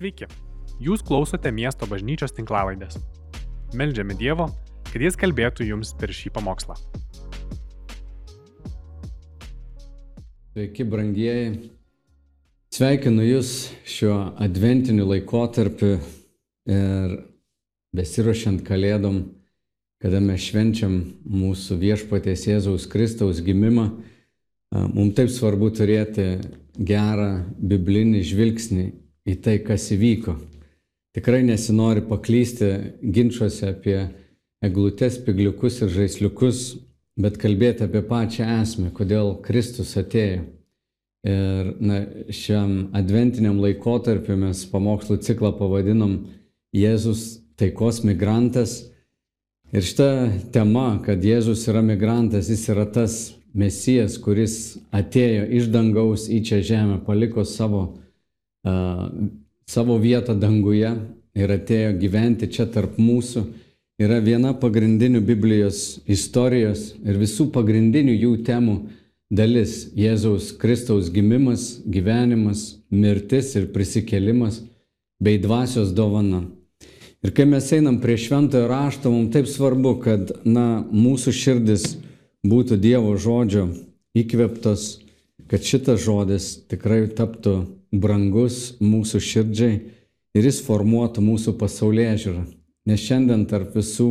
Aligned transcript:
Sveiki, 0.00 0.24
jūs 0.80 1.02
klausote 1.04 1.50
miesto 1.52 1.84
bažnyčios 1.84 2.32
tinklavaidės. 2.32 2.94
Meldžiame 3.76 4.14
Dievo, 4.16 4.46
kad 4.88 5.02
Jis 5.04 5.18
kalbėtų 5.20 5.66
jums 5.68 5.90
per 6.00 6.08
šį 6.16 6.30
pamokslą. 6.38 6.72
Sveiki, 10.54 10.86
brangieji. 10.88 11.50
Sveikinu 12.72 13.26
Jūs 13.26 13.50
šiuo 13.84 14.14
adventiniu 14.40 15.04
laikotarpiu 15.10 15.90
ir 16.64 17.12
besirošiant 17.92 18.64
kalėdom, 18.64 19.20
kada 20.00 20.22
mes 20.24 20.40
švenčiam 20.46 20.96
mūsų 21.28 21.76
viešpatės 21.84 22.46
Jėzaus 22.48 22.88
Kristaus 22.88 23.44
gimimą. 23.44 23.90
Mums 24.72 25.12
taip 25.20 25.28
svarbu 25.28 25.68
turėti 25.76 26.30
gerą 26.72 27.44
biblinį 27.60 28.24
žvilgsnį 28.32 28.88
į 29.28 29.36
tai, 29.44 29.58
kas 29.64 29.90
įvyko. 29.94 30.36
Tikrai 31.16 31.42
nesinori 31.42 32.04
paklysti 32.06 32.70
ginčiuose 33.02 33.72
apie 33.72 33.98
eglutes, 34.62 35.18
pigliukus 35.24 35.80
ir 35.82 35.90
žaisliukus, 35.94 36.60
bet 37.20 37.38
kalbėti 37.40 37.84
apie 37.86 38.02
pačią 38.06 38.46
esmę, 38.60 38.92
kodėl 38.94 39.34
Kristus 39.44 39.96
atėjo. 39.98 40.44
Ir 41.26 41.74
na, 41.84 41.98
šiam 42.32 42.94
adventiniam 42.96 43.58
laikotarpiu 43.60 44.38
mes 44.40 44.62
pamokslų 44.70 45.18
ciklą 45.26 45.50
pavadinom 45.58 46.14
Jėzus 46.72 47.42
taikos 47.60 48.00
migrantas. 48.06 48.86
Ir 49.74 49.84
šita 49.84 50.08
tema, 50.54 50.94
kad 51.04 51.20
Jėzus 51.20 51.66
yra 51.68 51.82
migrantas, 51.84 52.48
jis 52.48 52.64
yra 52.72 52.86
tas 52.88 53.18
mesijas, 53.52 54.16
kuris 54.22 54.78
atėjo 54.94 55.44
iš 55.58 55.68
dangaus 55.74 56.28
į 56.30 56.40
čia 56.46 56.62
žemę, 56.64 57.00
paliko 57.04 57.44
savo 57.44 57.82
savo 58.64 59.96
vietą 59.98 60.34
danguje 60.38 60.92
ir 61.34 61.52
atėjo 61.54 61.94
gyventi 62.00 62.48
čia 62.50 62.66
tarp 62.66 62.98
mūsų, 62.98 63.44
yra 64.00 64.18
viena 64.24 64.52
pagrindinių 64.56 65.20
Biblijos 65.24 66.00
istorijos 66.10 66.94
ir 67.04 67.20
visų 67.20 67.50
pagrindinių 67.54 68.16
jų 68.16 68.32
temų 68.44 68.76
dalis- 69.30 69.88
Jėzaus 70.04 70.52
Kristaus 70.58 71.10
gimimas, 71.10 71.80
gyvenimas, 71.86 72.80
mirtis 72.90 73.54
ir 73.56 73.70
prisikelimas 73.72 74.62
bei 75.20 75.38
dvasios 75.38 75.92
dovana. 75.92 76.44
Ir 77.22 77.30
kai 77.36 77.44
mes 77.44 77.72
einam 77.72 78.00
prie 78.00 78.16
šventojo 78.16 78.66
rašto, 78.68 79.10
mums 79.12 79.32
taip 79.32 79.46
svarbu, 79.46 80.00
kad 80.00 80.30
na, 80.44 80.82
mūsų 80.88 81.32
širdis 81.36 81.98
būtų 82.46 82.78
Dievo 82.80 83.12
žodžio 83.20 83.68
įkveptos, 84.16 85.02
kad 85.48 85.64
šitas 85.64 86.02
žodis 86.04 86.50
tikrai 86.70 87.04
taptų 87.16 87.54
brangus 87.92 88.76
mūsų 88.82 89.20
širdžiai 89.24 89.78
ir 90.36 90.46
jis 90.46 90.60
formuotų 90.66 91.24
mūsų 91.24 91.56
pasaulyje 91.60 92.16
žiūrą. 92.24 92.44
Nes 92.88 93.02
šiandien 93.04 93.46
tarp 93.50 93.74
visų 93.76 94.10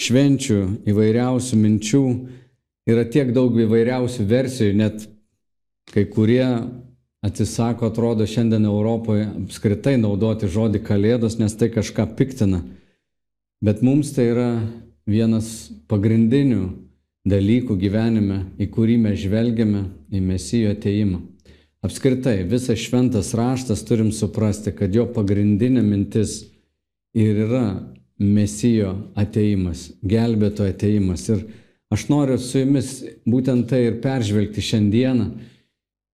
švenčių 0.00 0.58
įvairiausių 0.88 1.60
minčių 1.60 2.02
yra 2.86 3.06
tiek 3.10 3.32
daug 3.34 3.56
įvairiausių 3.60 4.26
versijų, 4.30 4.74
net 4.78 5.06
kai 5.92 6.04
kurie 6.10 6.46
atsisako, 7.26 7.90
atrodo, 7.90 8.26
šiandien 8.28 8.66
Europoje 8.68 9.26
apskritai 9.30 9.96
naudoti 9.98 10.50
žodį 10.50 10.82
kalėdos, 10.86 11.38
nes 11.40 11.56
tai 11.58 11.70
kažką 11.74 12.06
piktina. 12.18 12.62
Bet 13.64 13.82
mums 13.82 14.12
tai 14.14 14.28
yra 14.30 14.50
vienas 15.08 15.70
pagrindinių 15.90 16.68
dalykų 17.26 17.76
gyvenime, 17.80 18.42
į 18.62 18.68
kurį 18.70 19.00
mes 19.02 19.18
žvelgiame 19.24 19.82
į 20.14 20.22
mesijo 20.22 20.70
ateimą. 20.74 21.22
Apskritai, 21.86 22.40
visas 22.48 22.80
šventas 22.82 23.32
raštas 23.36 23.84
turim 23.86 24.10
suprasti, 24.14 24.72
kad 24.74 24.94
jo 24.94 25.06
pagrindinė 25.14 25.82
mintis 25.86 26.40
ir 27.14 27.44
yra 27.46 27.66
mesijo 28.18 28.92
ateimas, 29.18 29.90
gelbėto 30.02 30.66
ateimas. 30.66 31.26
Ir 31.30 31.44
aš 31.92 32.08
noriu 32.10 32.38
su 32.42 32.62
jumis 32.62 33.02
būtent 33.28 33.68
tai 33.70 33.84
ir 33.90 34.00
peržvelgti 34.02 34.64
šiandieną 34.64 35.28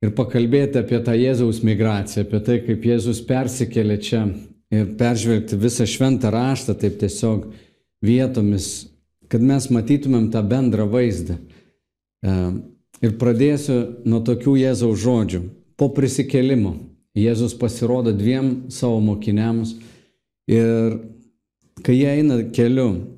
ir 0.02 0.14
pakalbėti 0.18 0.80
apie 0.82 0.98
tą 1.04 1.14
Jėzaus 1.16 1.62
migraciją, 1.64 2.26
apie 2.26 2.40
tai, 2.44 2.58
kaip 2.66 2.88
Jėzus 2.88 3.22
persikėlė 3.28 3.98
čia 4.02 4.24
ir 4.72 4.94
peržvelgti 4.98 5.58
visą 5.60 5.86
šventą 5.88 6.32
raštą 6.34 6.74
taip 6.80 6.98
tiesiog 7.00 7.46
vietomis, 8.02 8.91
kad 9.32 9.40
mes 9.40 9.70
matytumėm 9.72 10.28
tą 10.32 10.42
bendrą 10.44 10.84
vaizdą. 10.92 11.38
Ir 13.02 13.16
pradėsiu 13.18 13.78
nuo 14.04 14.20
tokių 14.22 14.58
Jėzaus 14.60 15.00
žodžių 15.02 15.40
po 15.80 15.88
prisikelimo 15.96 16.76
Jėzus 17.18 17.52
pasirodo 17.58 18.12
dviem 18.16 18.70
savo 18.72 19.00
mokiniams 19.04 19.74
ir 20.48 20.94
kai 21.84 21.96
jie 21.98 22.08
eina 22.08 22.38
keliu, 22.56 23.16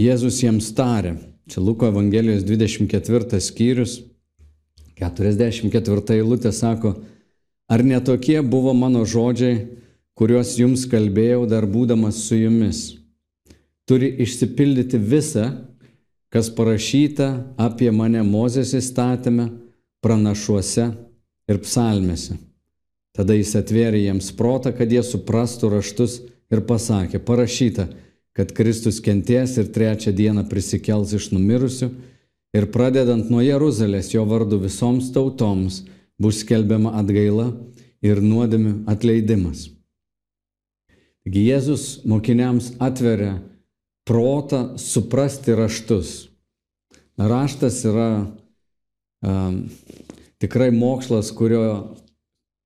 Jėzus 0.00 0.40
jiems 0.40 0.70
tarė, 0.74 1.16
čia 1.50 1.60
Luko 1.60 1.86
Evangelijos 1.90 2.44
24 2.48 3.40
skyrius, 3.44 3.98
44 4.96 6.16
eilutė 6.16 6.54
sako, 6.56 6.94
ar 7.68 7.84
netokie 7.84 8.40
buvo 8.40 8.72
mano 8.74 9.04
žodžiai, 9.04 9.66
kuriuos 10.16 10.56
jums 10.56 10.86
kalbėjau 10.88 11.44
dar 11.50 11.66
būdamas 11.68 12.24
su 12.24 12.38
jumis. 12.38 13.03
Turi 13.84 14.08
išsipildyti 14.24 14.98
visa, 14.98 15.50
kas 16.32 16.48
parašyta 16.54 17.28
apie 17.60 17.90
mane 17.92 18.22
Mozės 18.24 18.72
įstatymę, 18.74 19.50
pranašuose 20.04 20.88
ir 21.48 21.60
psalmėse. 21.64 22.38
Tada 23.14 23.36
jis 23.36 23.52
atvėrė 23.60 24.00
jiems 24.02 24.32
protą, 24.34 24.72
kad 24.74 24.90
jie 24.90 25.04
suprastų 25.06 25.70
raštus 25.76 26.18
ir 26.52 26.64
pasakė, 26.66 27.20
parašyta, 27.22 27.86
kad 28.34 28.50
Kristus 28.56 28.98
kenties 29.04 29.54
ir 29.60 29.70
trečią 29.70 30.12
dieną 30.16 30.48
prisikels 30.50 31.14
iš 31.14 31.30
numirusių 31.32 31.92
ir 32.56 32.66
pradedant 32.74 33.30
nuo 33.30 33.44
Jeruzalės 33.44 34.10
jo 34.14 34.24
vardu 34.26 34.58
visoms 34.64 35.12
tautoms 35.14 35.84
bus 36.18 36.42
skelbiama 36.42 36.96
atgaila 36.98 37.52
ir 38.02 38.20
nuodėmių 38.22 38.88
atleidimas. 38.90 39.68
Taigi 41.24 41.46
Jėzus 41.46 41.84
mokiniams 42.04 42.74
atveria 42.82 43.38
protą 44.04 44.78
suprasti 44.78 45.54
raštus. 45.56 46.28
Raštas 47.16 47.84
yra 47.88 48.08
um, 49.24 49.60
tikrai 50.42 50.70
mokslas, 50.74 51.30
kurio 51.32 51.96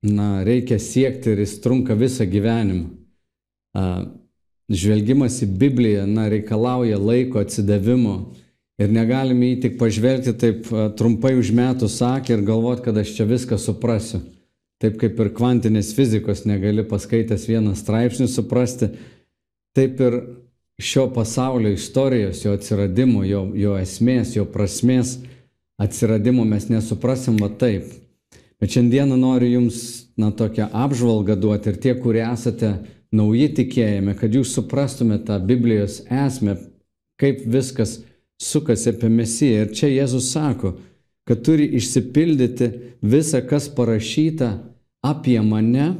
na, 0.01 0.43
reikia 0.43 0.79
siekti 0.79 1.33
ir 1.33 1.43
jis 1.43 1.59
trunka 1.63 1.95
visą 1.99 2.27
gyvenimą. 2.29 2.89
Žvelgimas 4.69 5.39
į 5.43 5.47
Bibliją 5.59 6.05
na, 6.09 6.27
reikalauja 6.29 6.99
laiko 6.99 7.41
atsidavimo 7.41 8.15
ir 8.79 8.91
negalime 8.93 9.53
jį 9.53 9.61
tik 9.65 9.79
pažvelgti 9.79 10.33
taip 10.39 10.67
trumpai 10.99 11.33
užmetus 11.39 11.97
akį 12.05 12.35
ir 12.35 12.43
galvoti, 12.47 12.85
kad 12.87 12.99
aš 13.01 13.15
čia 13.17 13.27
viską 13.29 13.59
suprasiu. 13.59 14.21
Taip 14.79 14.95
kaip 15.01 15.17
ir 15.19 15.33
kvantinės 15.35 15.91
fizikos 15.95 16.45
negali 16.47 16.85
paskaitęs 16.87 17.49
vieną 17.49 17.73
straipsnį 17.75 18.29
suprasti, 18.31 18.93
taip 19.75 19.99
ir 19.99 20.15
šio 20.79 21.09
pasaulio 21.13 21.71
istorijos, 21.71 22.45
jo 22.45 22.53
atsiradimo, 22.55 23.23
jo, 23.27 23.43
jo 23.55 23.75
esmės, 23.77 24.35
jo 24.37 24.45
prasmės 24.47 25.17
atsiradimo 25.79 26.45
mes 26.47 26.69
nesuprasim 26.71 27.39
va 27.41 27.49
taip. 27.51 27.89
Bet 28.59 28.75
šiandieną 28.75 29.15
noriu 29.19 29.49
Jums 29.53 29.81
na, 30.19 30.31
tokią 30.31 30.69
apžvalgą 30.75 31.35
duoti 31.39 31.71
ir 31.71 31.79
tie, 31.83 31.93
kurie 31.99 32.23
esate 32.25 32.73
nauji 33.15 33.47
tikėjime, 33.59 34.15
kad 34.19 34.35
Jūs 34.35 34.53
suprastumėte 34.55 35.29
tą 35.31 35.39
Biblijos 35.43 36.01
esmę, 36.07 36.57
kaip 37.19 37.43
viskas 37.47 37.99
sukasi 38.39 38.93
apie 38.93 39.11
Mesiją. 39.11 39.63
Ir 39.63 39.75
čia 39.75 39.91
Jėzus 39.91 40.31
sako, 40.31 40.77
kad 41.27 41.43
turi 41.43 41.67
išsipildyti 41.79 42.71
visa, 43.01 43.43
kas 43.43 43.67
parašyta 43.71 44.53
apie 45.03 45.39
mane 45.43 45.95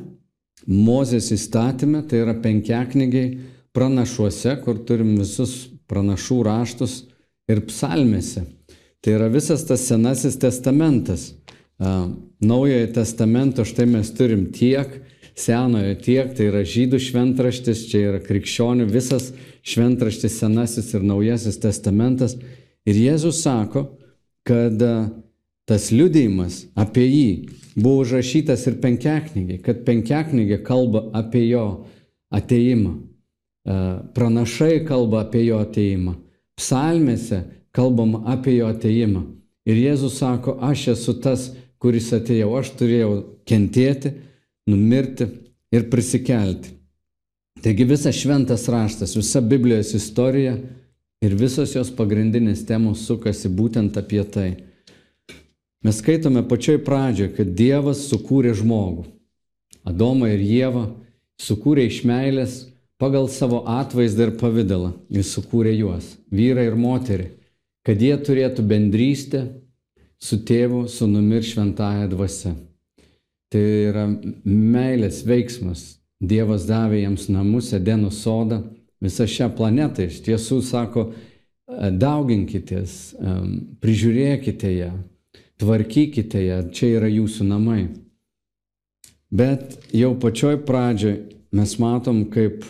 Mozės 0.68 1.31
įstatymė, 1.31 2.04
tai 2.07 2.19
yra 2.25 2.33
penkiaknygiai 2.44 3.38
pranašuose, 3.80 4.58
kur 4.66 4.84
turim 4.84 5.16
visus 5.22 5.70
pranašų 5.88 6.40
raštus 6.44 6.96
ir 7.50 7.64
psalmėse. 7.70 8.44
Tai 9.00 9.14
yra 9.16 9.30
visas 9.31 9.64
tas 9.64 9.86
senasis 9.88 10.36
testamentas. 10.42 11.30
Naujojo 12.44 12.90
testamento 12.92 13.64
štai 13.64 13.86
mes 13.88 14.12
turim 14.12 14.50
tiek, 14.52 14.98
senojo 15.40 15.94
tiek, 16.04 16.34
tai 16.36 16.50
yra 16.50 16.66
žydų 16.68 17.00
šventraštis, 17.00 17.86
čia 17.88 18.02
yra 18.10 18.20
krikščionių 18.24 18.90
visas 18.92 19.31
šventraštis 19.64 20.36
senasis 20.42 20.92
ir 20.92 21.06
naujasis 21.08 21.62
testamentas. 21.64 22.36
Ir 22.84 23.00
Jėzus 23.00 23.40
sako, 23.46 23.86
kad 24.44 24.84
tas 25.70 25.92
liudėjimas 25.94 26.66
apie 26.80 27.06
jį 27.08 27.30
buvo 27.80 28.04
užrašytas 28.04 28.66
ir 28.68 28.81
penkiaknygiai, 28.84 29.62
kad 29.64 29.86
penkiaknygė 29.88 30.60
kalba 30.68 31.06
apie 31.16 31.46
jo 31.48 31.86
ateimą. 32.36 32.98
Pranašai 33.65 34.85
kalba 34.88 35.25
apie 35.25 35.44
jo 35.45 35.59
ateimą. 35.63 36.15
Psalmėse 36.59 37.44
kalbam 37.75 38.15
apie 38.27 38.57
jo 38.59 38.69
ateimą. 38.71 39.25
Ir 39.69 39.77
Jėzus 39.77 40.17
sako, 40.21 40.57
aš 40.65 40.88
esu 40.95 41.13
tas, 41.21 41.51
kuris 41.79 42.09
atėjau, 42.15 42.53
aš 42.59 42.71
turėjau 42.79 43.11
kentėti, 43.47 44.15
numirti, 44.69 45.27
ir 45.71 45.89
prisikelti. 45.89 46.73
Taigi 47.63 47.85
visas 47.85 48.15
šventas 48.15 48.67
raštas, 48.71 49.15
visa 49.17 49.41
Biblijos 49.41 49.94
istorija 49.94 50.56
ir 51.21 51.35
visos 51.35 51.75
jos 51.75 51.91
pagrindinės 51.95 52.63
temos 52.67 53.03
sukasi 53.07 53.51
būtent 53.51 53.97
apie 54.00 54.23
tai. 54.23 54.50
Mes 55.83 56.00
skaitome 56.00 56.44
pačioj 56.47 56.79
pradžioje, 56.83 57.33
kad 57.35 57.51
Dievas 57.56 58.06
sukūrė 58.09 58.53
žmogų. 58.56 59.06
Adomą 59.88 60.31
ir 60.31 60.44
Jėvą 60.44 60.85
sukūrė 61.39 61.85
iš 61.88 62.01
meilės 62.07 62.56
pagal 63.00 63.30
savo 63.31 63.63
atvaizdą 63.68 64.28
ir 64.28 64.34
pavydalą. 64.40 64.92
Jis 65.10 65.31
sukūrė 65.38 65.74
juos, 65.78 66.18
vyrą 66.31 66.66
ir 66.68 66.75
moterį, 66.80 67.30
kad 67.88 68.01
jie 68.04 68.16
turėtų 68.19 68.66
bendrystę 68.68 69.46
su 70.19 70.42
tėvu, 70.44 70.84
sunumi 70.92 71.40
ir 71.40 71.48
šventąją 71.48 72.10
dvasę. 72.12 72.54
Tai 73.50 73.63
yra 73.90 74.06
meilės 74.44 75.24
veiksmas. 75.25 75.96
Dievas 76.19 76.66
davė 76.68 77.00
jiems 77.00 77.30
namus, 77.31 77.72
Edeno 77.74 78.12
sodą, 78.12 78.60
visą 79.02 79.24
šią 79.24 79.48
planetą. 79.56 80.10
Iš 80.10 80.19
tiesų 80.25 80.60
sako, 80.68 81.06
dauginkitės, 81.95 83.16
prižiūrėkite 83.80 84.74
ją, 84.74 84.92
tvarkykite 85.62 86.44
ją, 86.44 86.60
čia 86.75 86.92
yra 86.98 87.10
jūsų 87.10 87.48
namai. 87.48 87.84
Bet 89.31 89.78
jau 89.95 90.12
pačioj 90.19 90.60
pradžioj 90.68 91.16
mes 91.56 91.75
matom, 91.80 92.25
kaip 92.34 92.66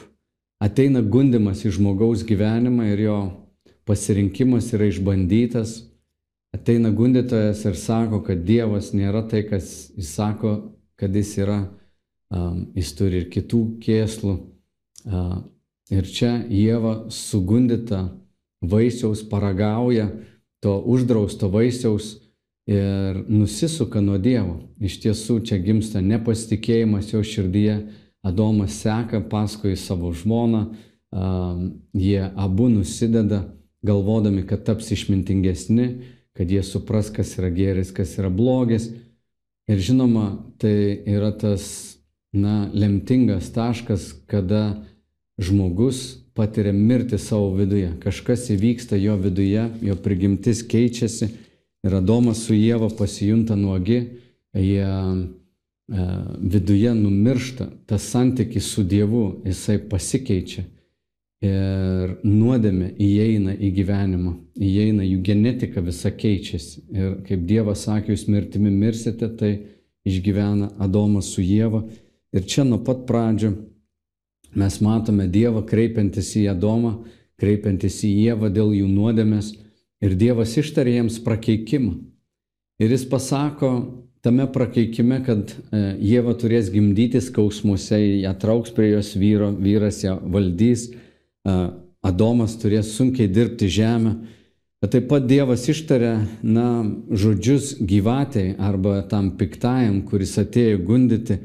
ateina 0.63 1.01
gundimas 1.01 1.63
į 1.65 1.73
žmogaus 1.77 2.25
gyvenimą 2.27 2.89
ir 2.93 3.05
jo 3.07 3.19
pasirinkimas 3.89 4.69
yra 4.75 4.89
išbandytas. 4.91 5.79
Ateina 6.53 6.89
gundytojas 6.93 7.63
ir 7.65 7.77
sako, 7.77 8.23
kad 8.25 8.41
Dievas 8.45 8.91
nėra 8.93 9.23
tai, 9.29 9.43
kas 9.49 9.89
jis 9.97 10.13
sako, 10.17 10.55
kad 10.99 11.15
jis 11.15 11.35
yra. 11.41 11.59
Um, 12.29 12.67
jis 12.77 12.91
turi 12.93 13.23
ir 13.23 13.29
kitų 13.33 13.59
kėslų. 13.81 14.35
Uh, 15.09 15.39
ir 15.89 16.05
čia 16.05 16.35
Jėva 16.45 17.09
sugundyta 17.09 18.03
vaisiaus 18.61 19.23
paragauja 19.25 20.11
to 20.61 20.75
uždrausto 20.77 21.49
vaisiaus 21.49 22.19
ir 22.69 23.23
nusisuka 23.25 24.01
nuo 24.01 24.19
Dievo. 24.21 24.59
Iš 24.77 24.99
tiesų 25.01 25.39
čia 25.49 25.57
gimsta 25.63 26.03
nepasitikėjimas 26.05 27.09
jo 27.15 27.23
širdyje. 27.25 27.79
Adomas 28.25 28.81
seka 28.81 29.21
paskui 29.29 29.75
savo 29.79 30.11
žmoną, 30.13 30.73
jie 31.93 32.23
abu 32.35 32.69
nusideda, 32.69 33.43
galvodami, 33.81 34.43
kad 34.47 34.65
taps 34.67 34.91
išmintingesni, 34.91 35.87
kad 36.35 36.51
jie 36.51 36.63
supras, 36.63 37.09
kas 37.09 37.37
yra 37.39 37.49
geris, 37.49 37.93
kas 37.95 38.17
yra 38.19 38.29
blogis. 38.29 38.89
Ir 39.69 39.79
žinoma, 39.79 40.39
tai 40.59 40.99
yra 41.07 41.31
tas, 41.31 41.97
na, 42.33 42.69
lemtingas 42.73 43.49
taškas, 43.55 44.11
kada 44.29 44.81
žmogus 45.39 46.19
patiria 46.35 46.73
mirtį 46.75 47.17
savo 47.21 47.53
viduje. 47.55 47.93
Kažkas 48.03 48.49
įvyksta 48.53 48.99
jo 48.99 49.15
viduje, 49.21 49.69
jo 49.85 49.95
prigimtis 50.03 50.61
keičiasi 50.67 51.29
Ir 51.87 51.95
Adomas 51.95 52.41
su 52.43 52.55
Jėva 52.57 52.89
pasijunta 52.91 53.55
nuogi, 53.55 54.01
jie 54.51 54.87
viduje 55.89 56.91
numiršta, 56.95 57.69
tas 57.85 58.05
santykis 58.11 58.67
su 58.73 58.83
Dievu, 58.83 59.41
jisai 59.45 59.79
pasikeičia. 59.89 60.65
Ir 61.39 62.17
nuodėmė 62.27 62.89
įeina 62.99 63.53
į 63.55 63.69
gyvenimą, 63.77 64.33
įeina 64.59 65.05
jų 65.07 65.21
genetika 65.23 65.81
visa 65.81 66.11
keičiasi. 66.11 66.83
Ir 66.91 67.13
kaip 67.27 67.45
Dievas 67.47 67.85
sakė, 67.87 68.11
jūs 68.11 68.27
mirtimi 68.27 68.73
mirsite, 68.73 69.29
tai 69.39 69.53
išgyvena 70.09 70.73
Adomas 70.83 71.31
su 71.31 71.41
Jėva. 71.45 71.85
Ir 72.35 72.43
čia 72.43 72.67
nuo 72.67 72.81
pat 72.83 73.05
pradžio 73.07 73.53
mes 74.59 74.81
matome 74.83 75.29
Dievą 75.31 75.63
kreipiantis 75.69 76.33
į 76.41 76.49
Adomą, 76.51 76.97
kreipiantis 77.39 78.01
į 78.03 78.11
Jėvą 78.25 78.51
dėl 78.51 78.75
jų 78.75 78.91
nuodėmės 78.91 79.53
Ir 79.99 80.15
Dievas 80.15 80.55
ištarė 80.59 80.95
jiems 80.95 81.19
prakeikimą. 81.25 81.97
Ir 82.79 82.93
jis 82.93 83.03
pasako 83.11 83.71
tame 84.21 84.45
prakeikime, 84.51 85.19
kad 85.25 85.51
e, 85.51 85.83
Jėva 86.03 86.35
turės 86.39 86.71
gimdyti 86.73 87.21
skausmuose, 87.23 87.99
ją 88.23 88.33
trauks 88.41 88.73
prie 88.75 88.93
jos 88.93 89.13
vyro, 89.19 89.51
vyras 89.55 90.03
ją 90.03 90.17
valdys, 90.23 90.89
e, 90.89 91.59
Adomas 92.05 92.53
turės 92.61 92.93
sunkiai 92.95 93.27
dirbti 93.27 93.67
žemę. 93.67 94.13
Bet 94.79 94.93
taip 94.95 95.09
pat 95.11 95.25
Dievas 95.27 95.65
ištarė, 95.67 96.13
na, 96.47 96.67
žodžius 97.11 97.73
gyvatėjai 97.83 98.53
arba 98.63 99.01
tam 99.11 99.33
piktajam, 99.35 100.05
kuris 100.07 100.37
atėjo 100.39 100.77
gundyti. 100.87 101.41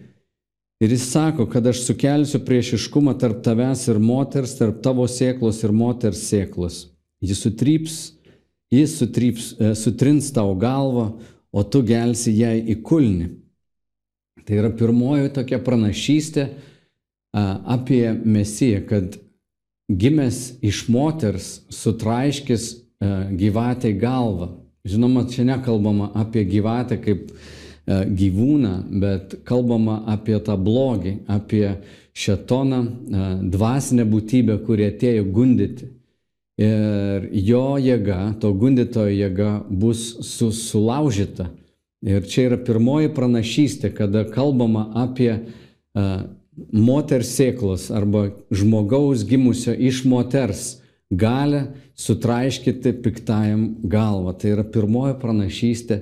Ir 0.82 0.94
jis 0.94 1.09
sako, 1.11 1.49
kad 1.50 1.67
aš 1.67 1.82
sukelsiu 1.88 2.38
priešiškumą 2.47 3.17
tarp 3.19 3.41
tavęs 3.43 3.88
ir 3.91 3.99
moters, 3.99 4.55
tarp 4.61 4.79
tavo 4.87 5.09
sėklos 5.11 5.65
ir 5.67 5.75
moters 5.75 6.23
sėklos. 6.31 6.85
Jis 7.25 7.43
sutryps 7.43 7.99
Jis 8.75 8.99
sutryps, 8.99 9.55
e, 9.61 9.75
sutrins 9.75 10.32
tau 10.35 10.55
galvą, 10.59 11.12
o 11.55 11.62
tu 11.62 11.85
gelsi 11.87 12.35
jai 12.35 12.59
į 12.59 12.81
kulnį. 12.83 13.29
Tai 14.45 14.56
yra 14.59 14.73
pirmoji 14.75 15.31
tokia 15.37 15.61
pranašystė 15.62 16.49
apie 17.35 18.03
Mesiją, 18.12 18.83
kad 18.89 19.17
gimęs 19.89 20.59
iš 20.65 20.85
moters 20.93 21.62
sutraiškis 21.73 22.67
gyvatė 23.39 23.95
galvą. 24.01 24.51
Žinoma, 24.85 25.25
čia 25.33 25.47
nekalbama 25.49 26.11
apie 26.19 26.45
gyvatę 26.45 26.99
kaip 27.01 27.31
gyvūną, 27.87 28.75
bet 29.01 29.39
kalbama 29.49 30.03
apie 30.12 30.37
tą 30.45 30.59
blogį, 30.61 31.19
apie 31.29 31.67
šetoną, 32.17 32.81
dvasinę 33.53 34.05
būtybę, 34.09 34.59
kuri 34.67 34.91
atėjo 34.91 35.25
gundyti. 35.33 35.94
Ir 36.61 37.29
jo 37.35 37.75
jėga, 37.83 38.37
to 38.39 38.53
gundytojo 38.55 39.11
jėga 39.11 39.51
bus 39.67 40.05
su, 40.23 40.53
sulaužyta. 40.55 41.49
Ir 42.05 42.27
čia 42.31 42.47
yra 42.51 42.59
pirmoji 42.62 43.11
pranašystė, 43.17 43.91
kada 43.97 44.23
kalbama 44.31 44.85
apie 45.03 45.33
uh, 45.35 46.29
moters 46.71 47.33
sėklos 47.35 47.89
arba 47.91 48.29
žmogaus 48.55 49.25
gimusio 49.27 49.75
iš 49.75 50.05
moters 50.06 50.77
galę 51.11 51.73
sutraiškyti 51.99 52.93
piktajam 53.03 53.65
galvą. 53.91 54.37
Tai 54.39 54.55
yra 54.55 54.65
pirmoji 54.69 55.17
pranašystė 55.23 56.01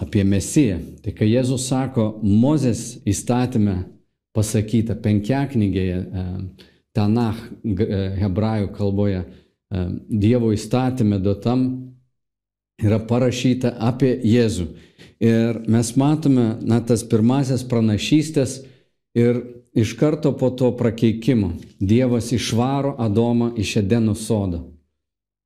apie 0.00 0.24
Mesiją. 0.24 0.80
Tai 1.04 1.14
kai 1.14 1.28
Jėzus 1.30 1.68
sako, 1.70 2.16
Mozės 2.22 2.98
įstatymę 3.06 3.84
pasakyta 4.34 4.96
penkiaknygėje, 4.98 6.00
Tanach 6.90 7.38
hebrajų 8.18 8.72
kalboje, 8.74 9.20
Dievo 9.70 10.50
įstatymė 10.50 11.20
duotam 11.22 11.62
yra 12.82 12.98
parašyta 13.06 13.76
apie 13.78 14.16
Jėzų. 14.26 14.66
Ir 15.22 15.60
mes 15.70 15.92
matome, 16.00 16.56
na, 16.64 16.80
tas 16.80 17.04
pirmasis 17.06 17.62
pranašystės 17.68 18.62
ir 19.14 19.42
iš 19.76 19.94
karto 20.00 20.32
po 20.36 20.50
to 20.50 20.72
prakeikimo 20.76 21.52
Dievas 21.78 22.32
išvaro 22.32 22.96
Adomą 22.98 23.52
iš 23.56 23.76
Edeno 23.84 24.16
sodo. 24.18 24.64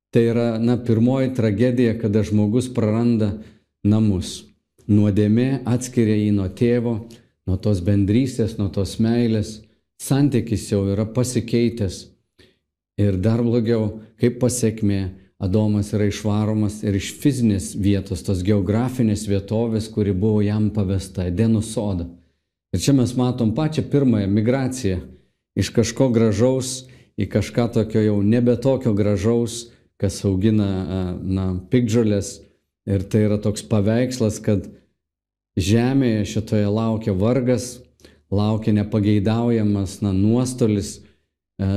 Tai 0.09 0.23
yra, 0.31 0.47
na, 0.57 0.79
pirmoji 0.79 1.33
tragedija, 1.35 1.97
kada 1.99 2.23
žmogus 2.23 2.71
praranda 2.73 3.33
namus. 3.83 4.45
Nuodėmė 4.87 5.65
atskiria 5.67 6.15
jį 6.17 6.33
nuo 6.37 6.47
tėvo, 6.49 6.95
nuo 7.45 7.57
tos 7.61 7.81
bendrystės, 7.85 8.57
nuo 8.57 8.71
tos 8.73 8.97
meilės. 9.01 9.59
Santykis 10.01 10.69
jau 10.71 10.85
yra 10.93 11.05
pasikeitęs 11.05 12.14
Ir 13.01 13.17
dar 13.19 13.43
blogiau, 13.43 14.01
kaip 14.21 14.39
pasiekmė, 14.43 15.21
Adomas 15.35 15.89
yra 15.91 16.05
išvaromas 16.07 16.77
ir 16.87 16.95
iš 16.95 17.09
fizinės 17.19 17.73
vietos, 17.75 18.21
tos 18.23 18.39
geografinės 18.47 19.25
vietovės, 19.27 19.89
kuri 19.91 20.13
buvo 20.15 20.39
jam 20.39 20.69
pavesta, 20.71 21.25
Edenų 21.27 21.59
soda. 21.59 22.07
Ir 22.71 22.79
čia 22.79 22.95
mes 22.95 23.11
matom 23.19 23.51
pačią 23.55 23.83
pirmąją 23.91 24.29
migraciją 24.31 25.01
iš 25.59 25.73
kažko 25.75 26.07
gražaus 26.15 26.85
į 27.19 27.27
kažką 27.31 27.69
tokio 27.75 28.01
jau 28.03 28.17
nebe 28.23 28.55
tokio 28.59 28.93
gražaus, 28.95 29.69
kas 29.99 30.19
augina, 30.27 31.15
na, 31.23 31.47
pikdžolės. 31.71 32.41
Ir 32.85 33.01
tai 33.09 33.23
yra 33.25 33.39
toks 33.41 33.63
paveikslas, 33.65 34.37
kad 34.45 34.67
žemėje 35.57 36.25
šitoje 36.35 36.67
laukia 36.69 37.15
vargas, 37.17 37.79
laukia 38.29 38.75
nepageidaujamas, 38.75 40.01
na, 40.03 40.11
nuostolis, 40.13 40.99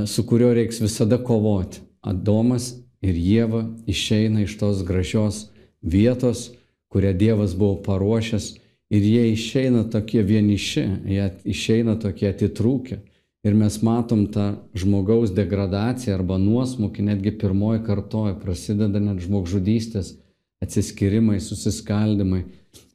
su 0.07 0.27
kuriuo 0.27 0.53
reiks 0.55 0.81
visada 0.81 1.19
kovoti. 1.25 1.81
Adomas 2.03 2.73
ir 3.03 3.15
Jėva 3.15 3.65
išeina 3.87 4.43
iš 4.43 4.57
tos 4.59 4.83
gražios 4.87 5.49
vietos, 5.83 6.51
kurią 6.89 7.13
Dievas 7.19 7.55
buvo 7.59 7.77
paruošęs 7.85 8.55
ir 8.91 9.05
jie 9.05 9.33
išeina 9.33 9.85
tokie 9.93 10.23
vieniši, 10.23 10.85
jie 11.07 11.31
išeina 11.45 11.99
tokie 12.01 12.31
atitrūkę. 12.33 13.03
Ir 13.47 13.55
mes 13.55 13.77
matom 13.87 14.27
tą 14.35 14.49
žmogaus 14.75 15.31
degradaciją 15.33 16.17
arba 16.17 16.41
nuosmukį 16.43 17.05
netgi 17.07 17.33
pirmoji 17.39 17.85
kartoje, 17.87 18.35
prasideda 18.43 18.99
net 19.01 19.23
žmogžudystės, 19.23 20.17
atsiskirimai, 20.65 21.39
susiskaldimai. 21.41 22.43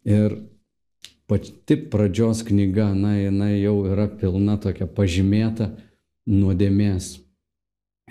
Ir 0.04 0.36
pati 1.32 1.78
pradžios 1.90 2.44
knyga, 2.44 2.90
na, 2.92 3.16
jinai 3.22 3.54
jau 3.62 3.78
yra 3.88 4.10
pilna 4.12 4.58
tokia 4.60 4.90
pažymėta 4.90 5.72
nuodėmės 6.30 7.18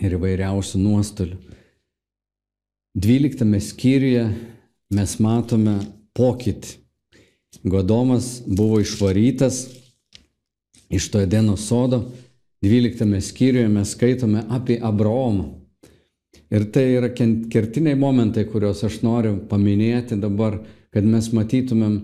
ir 0.02 0.16
įvairiausių 0.16 0.80
nuostolių. 0.82 1.38
Dvyliktame 2.92 3.60
skyriuje 3.60 4.26
mes 4.92 5.16
matome 5.24 5.78
pokytį. 6.16 6.78
Godomas 7.64 8.42
buvo 8.46 8.80
išvarytas 8.80 9.66
iš 10.92 11.08
to 11.12 11.22
Edeno 11.24 11.56
sodo. 11.56 12.02
Dvyliktame 12.62 13.20
skyriuje 13.20 13.68
mes 13.68 13.92
skaitome 13.96 14.44
apie 14.48 14.78
Abraomą. 14.82 15.48
Ir 16.52 16.66
tai 16.68 16.84
yra 16.98 17.08
kertiniai 17.12 17.96
momentai, 17.96 18.44
kuriuos 18.44 18.84
aš 18.84 19.00
noriu 19.02 19.38
paminėti 19.48 20.18
dabar, 20.20 20.58
kad 20.92 21.06
mes 21.08 21.30
matytumėm, 21.32 21.96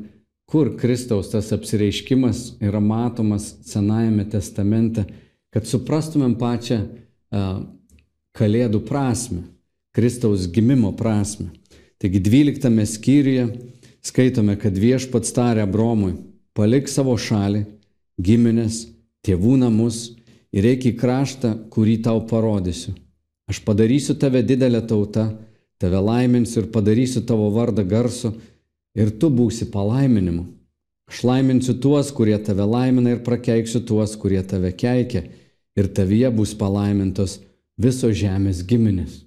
kur 0.48 0.72
Kristaus 0.80 1.28
tas 1.34 1.52
apsireiškimas 1.52 2.56
yra 2.64 2.80
matomas 2.80 3.50
Senajame 3.68 4.24
testamente, 4.32 5.04
kad 5.54 5.66
suprastumėm 5.66 6.36
pačią 6.40 6.82
uh, 6.84 7.64
Kalėdų 8.38 8.84
prasme, 8.86 9.40
Kristaus 9.96 10.46
gimimo 10.46 10.92
prasme. 10.94 11.48
Taigi 11.98 12.20
12 12.22 12.84
skyriuje 12.86 13.48
skaitome, 14.04 14.54
kad 14.60 14.76
viešpats 14.78 15.32
tarė 15.34 15.64
Abromui, 15.64 16.12
palik 16.54 16.86
savo 16.90 17.16
šalį, 17.18 17.64
giminės, 18.22 18.84
tėvų 19.26 19.56
namus 19.64 20.12
ir 20.54 20.68
eik 20.70 20.86
į 20.92 20.94
kraštą, 21.00 21.54
kurį 21.72 21.98
tau 22.06 22.22
parodysiu. 22.30 22.94
Aš 23.50 23.62
padarysiu 23.66 24.14
tave 24.20 24.44
didelę 24.46 24.84
tautą, 24.86 25.32
tave 25.80 26.00
laiminsiu 26.04 26.62
ir 26.62 26.70
padarysiu 26.70 27.24
tavo 27.26 27.48
vardą 27.54 27.82
garsu 27.88 28.34
ir 28.94 29.10
tu 29.18 29.32
būsi 29.32 29.70
palaiminimu. 29.72 30.44
Aš 31.08 31.22
laiminsiu 31.24 31.74
tuos, 31.80 32.10
kurie 32.12 32.36
tave 32.44 32.66
laimina 32.68 33.14
ir 33.14 33.22
prakeiksiu 33.24 33.80
tuos, 33.80 34.16
kurie 34.20 34.42
tave 34.44 34.74
keikia 34.76 35.24
ir 35.78 35.88
tavyje 35.96 36.30
bus 36.34 36.52
palaimintos 36.58 37.38
viso 37.80 38.10
žemės 38.12 38.60
giminės. 38.68 39.22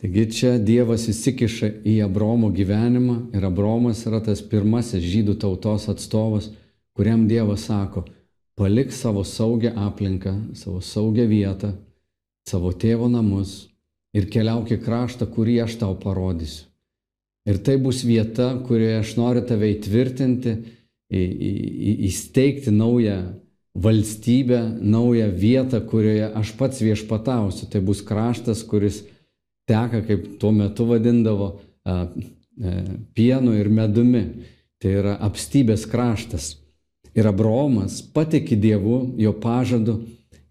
Taigi 0.00 0.24
čia 0.36 0.56
Dievas 0.58 1.06
įsikiša 1.08 1.70
į 1.86 1.94
Abromo 2.04 2.50
gyvenimą 2.52 3.14
ir 3.36 3.46
Abromas 3.46 4.02
yra 4.08 4.18
tas 4.24 4.42
pirmasis 4.42 5.04
žydų 5.06 5.38
tautos 5.40 5.86
atstovas, 5.88 6.50
kuriam 6.98 7.28
Dievas 7.30 7.68
sako, 7.70 8.04
palik 8.58 8.92
savo 8.92 9.22
saugią 9.24 9.72
aplinką, 9.86 10.34
savo 10.58 10.82
saugią 10.82 11.28
vietą, 11.30 11.72
savo 12.44 12.74
tėvo 12.74 13.08
namus 13.08 13.70
ir 14.12 14.28
keliauk 14.30 14.74
į 14.74 14.82
kraštą, 14.82 15.30
kurį 15.30 15.60
aš 15.64 15.78
tau 15.80 15.94
parodysiu. 15.94 16.73
Ir 17.44 17.60
tai 17.60 17.76
bus 17.76 18.00
vieta, 18.06 18.54
kurioje 18.64 19.00
aš 19.02 19.16
noriu 19.18 19.42
tave 19.44 19.68
įtvirtinti, 19.74 20.54
įsteigti 21.12 22.72
naują 22.72 23.18
valstybę, 23.74 24.60
naują 24.80 25.28
vietą, 25.36 25.80
kurioje 25.84 26.30
aš 26.32 26.54
pats 26.56 26.80
viešpatausiu. 26.80 27.68
Tai 27.68 27.82
bus 27.84 28.00
kraštas, 28.06 28.62
kuris 28.64 29.02
teka, 29.68 30.00
kaip 30.06 30.38
tuo 30.40 30.52
metu 30.56 30.86
vadindavo, 30.88 31.58
pienu 33.14 33.56
ir 33.58 33.68
medumi. 33.68 34.24
Tai 34.80 34.92
yra 34.92 35.14
apstybės 35.24 35.86
kraštas. 35.88 36.58
Ir 37.14 37.28
Abraomas 37.30 38.00
patikė 38.02 38.56
Dievu, 38.58 39.14
jo 39.16 39.32
pažadu 39.38 40.00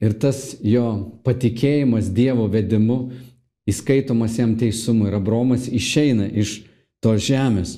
ir 0.02 0.14
tas 0.20 0.56
jo 0.64 0.86
patikėjimas 1.26 2.08
Dievo 2.16 2.48
vedimu 2.52 2.98
įskaitomas 3.70 4.38
jam 4.40 4.56
teisumu. 4.60 5.08
Ir 5.08 5.18
Abraomas 5.20 5.68
išeina 5.68 6.28
iš 6.28 6.62
tos 7.04 7.26
žemės. 7.28 7.78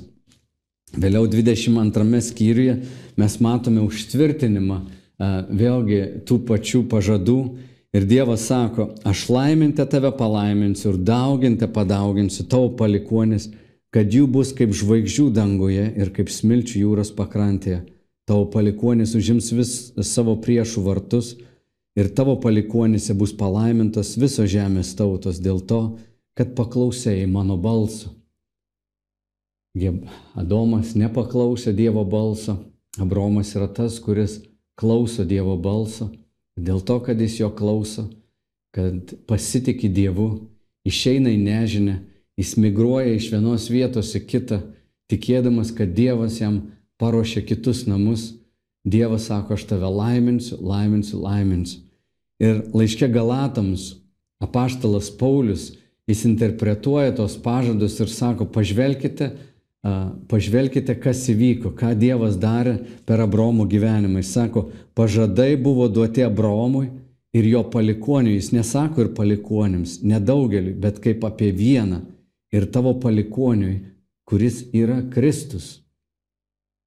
Vėliau 0.96 1.26
22 1.28 2.22
skyriuje 2.24 2.76
mes 3.20 3.40
matome 3.44 3.82
užtvirtinimą 3.84 4.84
vėlgi 5.20 6.26
tų 6.28 6.42
pačių 6.48 6.86
pažadų. 6.92 7.40
Ir 7.96 8.04
Dievas 8.04 8.44
sako, 8.50 8.90
aš 9.08 9.30
laimintę 9.32 9.86
tave 9.88 10.12
palaiminsiu 10.12 10.90
ir 10.92 10.98
daugintę 11.08 11.70
padauginsiu 11.72 12.44
tavo 12.44 12.74
palikonis, 12.76 13.48
kad 13.88 14.12
jų 14.12 14.26
bus 14.28 14.52
kaip 14.52 14.74
žvaigždžių 14.76 15.30
danguje 15.32 15.86
ir 15.96 16.12
kaip 16.12 16.28
smilčių 16.28 16.82
jūros 16.82 17.14
pakrantėje. 17.16 17.86
Tavo 18.28 18.50
palikonis 18.52 19.16
užims 19.16 19.48
vis 19.56 19.72
savo 20.04 20.36
priešų 20.44 20.84
vartus 20.84 21.36
ir 21.96 22.12
tavo 22.12 22.36
palikonise 22.44 23.16
bus 23.16 23.32
palaimintos 23.32 24.18
visos 24.20 24.52
žemės 24.52 24.92
tautos 25.00 25.40
dėl 25.40 25.64
to, 25.64 25.82
kad 26.36 26.52
paklausėjai 26.58 27.30
mano 27.32 27.56
balso. 27.56 28.15
Adomas 30.36 30.94
nepaklausė 30.96 31.74
Dievo 31.76 32.06
balso, 32.08 32.58
Abromas 33.00 33.52
yra 33.56 33.68
tas, 33.68 34.00
kuris 34.00 34.40
klauso 34.80 35.26
Dievo 35.28 35.58
balso, 35.60 36.10
dėl 36.56 36.80
to, 36.80 37.00
kad 37.04 37.20
jis 37.20 37.42
jo 37.42 37.50
klauso, 37.52 38.08
kad 38.76 39.12
pasitikė 39.28 39.90
Dievu, 39.92 40.48
išeina 40.88 41.34
į 41.34 41.42
nežinę, 41.44 41.98
jis 42.40 42.56
migruoja 42.60 43.16
iš 43.16 43.30
vienos 43.34 43.68
vietos 43.72 44.14
į 44.16 44.24
kitą, 44.30 44.62
tikėdamas, 45.12 45.74
kad 45.76 45.92
Dievas 45.96 46.40
jam 46.40 46.62
paruošia 47.00 47.44
kitus 47.44 47.86
namus. 47.88 48.34
Dievas 48.86 49.28
sako, 49.32 49.56
aš 49.58 49.66
tave 49.66 49.90
laiminsiu, 49.90 50.60
laiminsiu, 50.62 51.18
laiminsiu. 51.24 51.82
Ir 52.40 52.62
laiškė 52.76 53.10
Galatams 53.10 53.96
apaštalas 54.44 55.10
Paulius, 55.18 55.72
jis 56.06 56.26
interpretuoja 56.28 57.16
tos 57.18 57.38
pažadus 57.42 57.98
ir 58.04 58.12
sako, 58.12 58.46
pažvelkite, 58.46 59.32
pažvelkite, 60.30 60.96
kas 60.98 61.24
įvyko, 61.30 61.76
ką 61.78 61.94
Dievas 62.00 62.40
darė 62.42 62.80
per 63.06 63.22
Abromo 63.22 63.68
gyvenimą. 63.70 64.22
Jis 64.24 64.32
sako, 64.34 64.70
pažadai 64.98 65.56
buvo 65.62 65.88
duoti 65.88 66.26
Abromui 66.26 66.88
ir 67.36 67.46
jo 67.52 67.62
palikoniui. 67.70 68.38
Jis 68.40 68.52
nesako 68.56 69.06
ir 69.06 69.12
palikonims, 69.18 70.00
nedaugeliu, 70.02 70.74
bet 70.82 71.02
kaip 71.04 71.26
apie 71.28 71.52
vieną 71.54 72.02
ir 72.56 72.66
tavo 72.72 72.96
palikoniui, 73.02 73.82
kuris 74.26 74.64
yra 74.74 75.04
Kristus. 75.14 75.84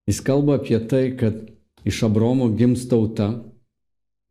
Jis 0.09 0.23
kalba 0.25 0.57
apie 0.59 0.81
tai, 0.89 1.13
kad 1.21 1.37
iš 1.87 2.03
Abromo 2.09 2.49
gims 2.57 2.89
tauta, 2.91 3.31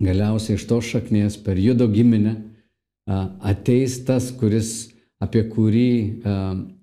galiausiai 0.04 0.58
iš 0.60 0.68
tos 0.68 0.92
šaknies 0.92 1.40
per 1.46 1.58
judo 1.58 1.88
giminę 1.90 2.36
ateis 3.08 4.02
tas, 4.06 4.30
kuris, 4.36 4.92
apie 5.24 5.46
kurį 5.50 5.92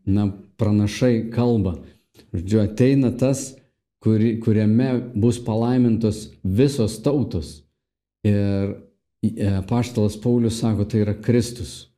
na, 0.06 0.30
pranašai 0.56 1.30
kalba. 1.34 1.76
Žodžiu, 2.34 2.60
ateina 2.64 3.10
tas, 3.16 3.52
kuri, 4.02 4.36
kuriame 4.40 5.10
bus 5.14 5.38
palaimintos 5.44 6.28
visos 6.42 6.98
tautos. 7.02 7.62
Ir 8.24 8.76
e, 9.22 9.50
paštalas 9.68 10.16
Paulius 10.20 10.60
sako, 10.60 10.86
tai 10.88 11.04
yra 11.04 11.14
Kristus. 11.14 11.90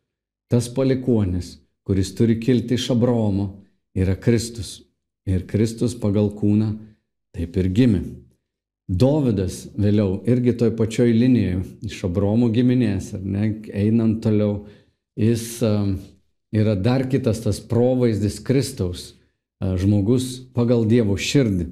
Tas 0.50 0.68
palikonis, 0.72 1.56
kuris 1.86 2.12
turi 2.14 2.38
kilti 2.40 2.78
iš 2.78 2.90
Abraomo, 2.94 3.48
yra 3.94 4.16
Kristus. 4.16 4.80
Ir 5.26 5.46
Kristus 5.50 5.96
pagal 5.98 6.30
kūną 6.38 6.70
taip 7.34 7.56
ir 7.58 7.70
gimė. 7.74 8.02
Dovydas 8.86 9.64
vėliau 9.74 10.20
irgi 10.30 10.54
toj 10.60 10.70
pačioj 10.78 11.10
linijoje 11.10 11.62
iš 11.88 12.04
Abromo 12.06 12.52
giminės, 12.54 13.10
ar 13.18 13.24
ne, 13.26 13.48
einant 13.74 14.20
toliau, 14.22 14.60
jis 15.18 15.56
uh, 15.66 15.96
yra 16.54 16.74
dar 16.74 17.06
kitas 17.10 17.40
tas 17.44 17.60
provaizdis 17.60 18.38
Kristaus, 18.44 19.14
žmogus 19.60 20.46
pagal 20.54 20.84
Dievo 20.88 21.16
širdį. 21.16 21.70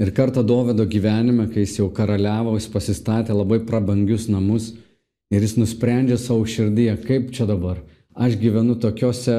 Ir 0.00 0.12
kartą 0.16 0.42
Dovido 0.46 0.86
gyvenime, 0.88 1.44
kai 1.52 1.66
jis 1.66 1.76
jau 1.82 1.90
karaliavo, 1.92 2.54
jis 2.56 2.70
pasistatė 2.72 3.34
labai 3.36 3.60
prabangius 3.68 4.30
namus 4.32 4.72
ir 5.30 5.44
jis 5.44 5.58
nusprendžia 5.60 6.16
savo 6.18 6.46
širdyje, 6.48 6.96
kaip 7.04 7.28
čia 7.36 7.44
dabar, 7.46 7.82
aš 8.16 8.38
gyvenu 8.40 8.78
tokiuose 8.80 9.36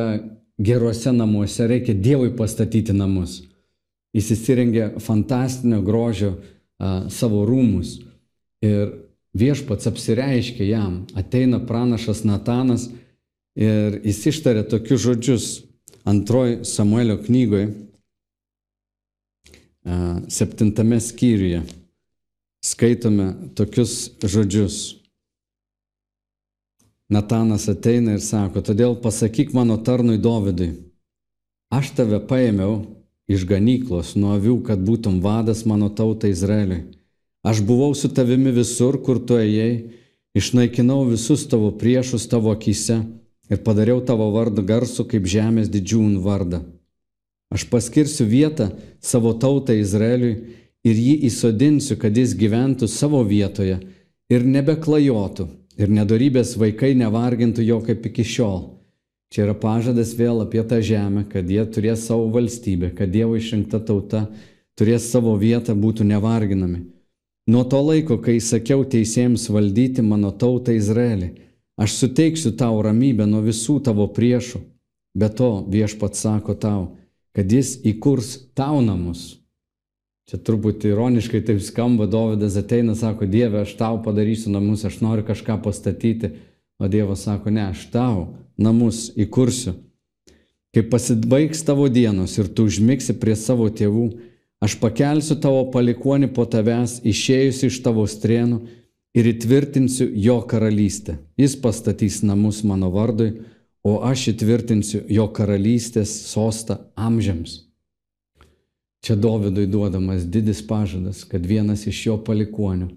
geruose 0.61 1.11
namuose, 1.11 1.65
reikia 1.67 1.95
Dievui 1.97 2.29
pastatyti 2.37 2.93
namus. 2.93 3.41
Jis 4.13 4.31
įsirengė 4.35 4.87
fantastinio 5.01 5.81
grožio 5.81 6.35
a, 6.35 7.07
savo 7.09 7.45
rūmus 7.47 7.97
ir 8.61 8.91
viešpats 9.33 9.87
apsireiškia 9.89 10.67
jam, 10.67 10.97
ateina 11.17 11.61
pranašas 11.63 12.25
Natanas 12.27 12.89
Ir 13.59 13.99
jis 14.07 14.21
ištarė 14.31 14.63
tokius 14.71 15.01
žodžius 15.03 15.47
antroji 16.07 16.61
Samuelio 16.65 17.17
knygoje, 17.19 17.73
septintame 20.31 20.99
skyriuje. 21.01 21.61
Skaitome 22.61 23.33
tokius 23.57 24.11
žodžius. 24.21 24.99
Natanas 27.11 27.65
ateina 27.67 28.13
ir 28.15 28.21
sako, 28.23 28.61
todėl 28.63 28.93
pasakyk 29.01 29.51
mano 29.57 29.75
tarnui 29.81 30.19
Dovydui, 30.21 30.69
aš 31.73 31.89
tave 31.97 32.21
paėmiau 32.23 32.85
iš 33.27 33.43
ganyklos 33.49 34.13
nuo 34.15 34.37
avių, 34.37 34.61
kad 34.63 34.79
būtum 34.79 35.17
vadas 35.25 35.65
mano 35.67 35.89
tautai 35.89 36.31
Izraeliui. 36.31 36.85
Aš 37.43 37.63
buvau 37.65 37.91
su 37.97 38.07
tavimi 38.13 38.53
visur, 38.53 39.01
kur 39.01 39.19
tu 39.25 39.35
ėjai, 39.41 39.97
išnaikinau 40.37 41.01
visus 41.09 41.47
tavo 41.49 41.73
priešus 41.75 42.29
tavo 42.31 42.53
akise 42.53 43.01
ir 43.51 43.59
padariau 43.65 43.99
tavo 44.05 44.29
vardą 44.31 44.63
garsų 44.63 45.05
kaip 45.11 45.27
žemės 45.27 45.69
didžiūnų 45.71 46.23
vardą. 46.23 46.61
Aš 47.51 47.65
paskirsiu 47.67 48.25
vietą 48.31 48.69
savo 49.03 49.33
tautai 49.35 49.81
Izraeliui 49.81 50.35
ir 50.87 50.95
jį 50.95 51.15
įsodinsiu, 51.27 51.97
kad 51.99 52.15
jis 52.15 52.33
gyventų 52.39 52.87
savo 52.87 53.19
vietoje 53.27 53.81
ir 54.31 54.45
nebeklajotų, 54.47 55.49
ir 55.75 55.91
nedarybės 55.91 56.55
vaikai 56.59 56.93
nevargintų 56.95 57.65
jo 57.67 57.81
kaip 57.83 58.07
iki 58.07 58.23
šiol. 58.23 58.63
Čia 59.31 59.45
yra 59.45 59.55
pažadas 59.55 60.15
vėl 60.19 60.41
apie 60.43 60.63
tą 60.67 60.81
žemę, 60.83 61.25
kad 61.31 61.47
jie 61.47 61.63
turės 61.71 62.07
savo 62.07 62.27
valstybę, 62.33 62.91
kad 62.95 63.11
Dievo 63.11 63.37
išrinkta 63.39 63.79
tauta 63.79 64.25
turės 64.75 65.05
savo 65.11 65.37
vietą, 65.39 65.75
būtų 65.75 66.07
nevarginami. 66.07 66.81
Nuo 67.51 67.63
to 67.67 67.79
laiko, 67.83 68.17
kai 68.19 68.39
sakiau 68.43 68.83
teisėjams 68.87 69.47
valdyti 69.51 70.03
mano 70.03 70.33
tautą 70.35 70.75
Izraelį, 70.75 71.31
aš 71.81 71.97
suteiksiu 71.97 72.53
tau 72.53 72.77
ramybę 72.85 73.25
nuo 73.25 73.41
visų 73.41 73.79
tavo 73.81 74.05
priešų. 74.13 74.61
Be 75.17 75.27
to 75.33 75.49
viešpat 75.67 76.15
sako 76.15 76.53
tau, 76.55 76.81
kad 77.35 77.51
jis 77.51 77.79
įkurs 77.87 78.35
tau 78.55 78.83
namus. 78.85 79.41
Čia 80.29 80.37
truputį 80.45 80.93
ironiškai 80.93 81.41
taip 81.43 81.59
skamba, 81.65 82.05
Dovydas 82.07 82.55
ateina, 82.55 82.93
sako, 82.95 83.25
Dieve, 83.27 83.65
aš 83.65 83.73
tau 83.79 83.97
padarysiu 84.05 84.53
namus, 84.53 84.85
aš 84.87 85.01
noriu 85.03 85.25
kažką 85.27 85.57
pastatyti, 85.65 86.35
o 86.79 86.87
Dievas 86.87 87.25
sako, 87.25 87.51
ne, 87.51 87.65
aš 87.73 87.87
tau 87.91 88.27
namus 88.61 89.09
įkursiu. 89.19 89.73
Kai 90.71 90.85
pasibaigs 90.87 91.65
tavo 91.67 91.89
dienos 91.91 92.37
ir 92.39 92.47
tu 92.47 92.69
užmigsi 92.69 93.17
prie 93.19 93.35
savo 93.35 93.67
tėvų, 93.67 94.05
aš 94.63 94.77
pakelsiu 94.79 95.35
tavo 95.41 95.65
palikonį 95.73 96.29
po 96.31 96.45
tavęs, 96.47 97.01
išėjus 97.03 97.65
iš 97.67 97.81
tavo 97.83 98.05
strėnų 98.07 98.61
ir 99.13 99.27
įtvirtinsiu 99.33 100.07
jo 100.15 100.39
karalystę. 100.47 101.17
Jis 101.37 101.57
pastatys 101.61 102.21
namus 102.23 102.63
mano 102.63 102.91
vardui, 102.93 103.33
o 103.83 103.99
aš 104.05 104.31
įtvirtinsiu 104.35 105.03
jo 105.09 105.27
karalystės 105.33 106.13
sostą 106.29 106.79
amžiams. 106.95 107.65
Čia 109.01 109.17
Dovydui 109.17 109.65
duodamas 109.65 110.27
didis 110.29 110.61
pažadas, 110.61 111.23
kad 111.25 111.45
vienas 111.45 111.87
iš 111.89 112.05
jo 112.05 112.17
palikonių 112.21 112.91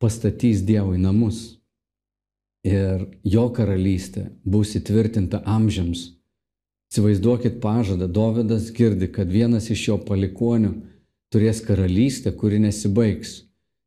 pastatys 0.00 0.62
Dievui 0.64 0.98
namus 1.00 1.58
ir 2.64 3.04
jo 3.24 3.44
karalystė 3.52 4.30
bus 4.44 4.72
įtvirtinta 4.78 5.42
amžiams. 5.44 6.14
Įsivaizduokit 6.92 7.58
pažadą, 7.60 8.08
Dovydas 8.08 8.70
girdi, 8.72 9.08
kad 9.12 9.28
vienas 9.28 9.68
iš 9.72 9.88
jo 9.88 9.96
palikonių 9.98 10.72
turės 11.32 11.60
karalystę, 11.64 12.32
kuri 12.32 12.60
nesibaigs. 12.62 13.42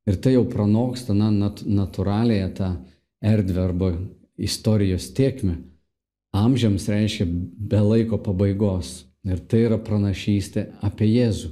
Ir 0.07 0.15
tai 0.23 0.37
jau 0.37 0.45
pranoksta 0.47 1.15
na, 1.17 1.27
nat, 1.31 1.63
natūraliai 1.67 2.47
tą 2.55 2.71
erdvę 3.19 3.63
arba 3.63 3.91
istorijos 4.37 5.09
tiekmę. 5.17 5.57
Amžiams 6.37 6.87
reiškia 6.87 7.25
be 7.27 7.81
laiko 7.83 8.19
pabaigos. 8.21 9.03
Ir 9.27 9.41
tai 9.49 9.65
yra 9.65 9.79
pranašystė 9.83 10.63
apie 10.85 11.09
Jėzų, 11.09 11.49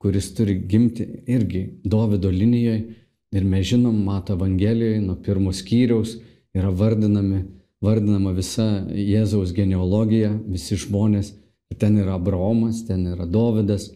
kuris 0.00 0.30
turi 0.36 0.54
gimti 0.70 1.04
irgi 1.28 1.66
Davido 1.84 2.30
linijoje. 2.32 2.94
Ir 3.36 3.44
mes 3.44 3.66
žinom, 3.68 3.98
mato 4.06 4.32
Evangelijoje 4.32 5.02
nuo 5.04 5.18
pirmo 5.20 5.52
skyriaus 5.52 6.14
yra 6.56 6.70
vardinami, 6.72 7.42
vardinama 7.84 8.32
visa 8.32 8.86
Jėzaus 8.88 9.52
genealogija, 9.52 10.32
visi 10.48 10.78
žmonės. 10.80 11.34
Ir 11.68 11.76
ten 11.76 11.98
yra 12.00 12.16
Abraomas, 12.16 12.80
ten 12.88 13.04
yra 13.12 13.28
Davidas. 13.28 13.90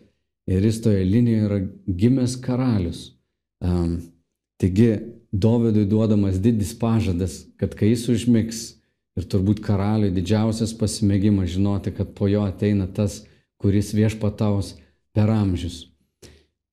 Ir 0.45 0.61
jis 0.66 0.83
toje 0.85 1.07
linijoje 1.09 1.49
yra 1.49 1.61
gimęs 1.88 2.37
karalius. 2.45 3.07
Um, 3.62 4.00
taigi 4.61 4.97
Davidui 5.33 5.87
duodamas 5.88 6.40
didis 6.42 6.75
pažadas, 6.78 7.45
kad 7.57 7.73
kai 7.78 7.92
jis 7.95 8.09
užmigs, 8.12 8.62
Ir 9.12 9.26
turbūt 9.28 9.61
karaliui 9.61 10.12
didžiausias 10.14 10.73
pasimėgimas 10.78 11.52
žinoti, 11.52 11.92
kad 11.92 12.14
po 12.16 12.31
jo 12.33 12.47
ateina 12.49 12.87
tas, 12.88 13.21
kuris 13.61 13.92
viešpataus 13.92 14.76
per 15.12 15.28
amžius. 15.31 15.88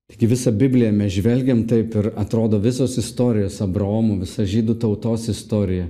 Taigi 0.09 0.29
visą 0.31 0.53
Bibliją 0.55 0.93
mes 0.95 1.11
žvelgiam 1.13 1.65
taip 1.69 1.97
ir 1.99 2.13
atrodo 2.17 2.57
visos 2.63 2.95
istorijos 2.97 3.59
Abraomo, 3.61 4.15
visa 4.23 4.47
žydų 4.47 4.77
tautos 4.81 5.27
istorija, 5.29 5.89